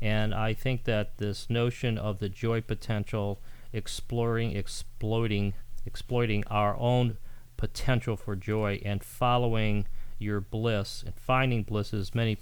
[0.00, 3.40] And I think that this notion of the joy potential,
[3.72, 5.54] exploring, exploiting,
[5.86, 7.16] exploiting our own
[7.56, 9.86] potential for joy, and following
[10.18, 12.38] your bliss and finding bliss as many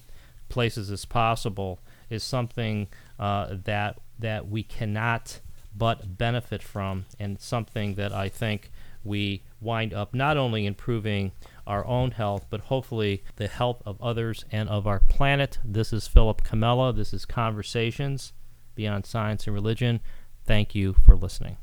[0.49, 5.41] places as possible is something uh, that that we cannot
[5.77, 8.71] but benefit from, and something that I think
[9.03, 11.33] we wind up not only improving
[11.67, 15.59] our own health, but hopefully the health of others and of our planet.
[15.65, 16.95] This is Philip Comella.
[16.95, 18.33] This is Conversations
[18.75, 20.01] Beyond Science and Religion.
[20.47, 21.57] Thank you for listening.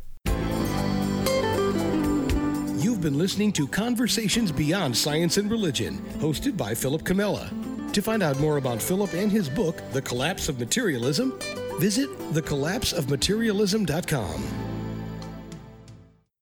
[2.81, 7.47] You've been listening to Conversations Beyond Science and Religion, hosted by Philip Comella.
[7.93, 11.37] To find out more about Philip and his book, The Collapse of Materialism,
[11.77, 14.70] visit thecollapseofmaterialism.com.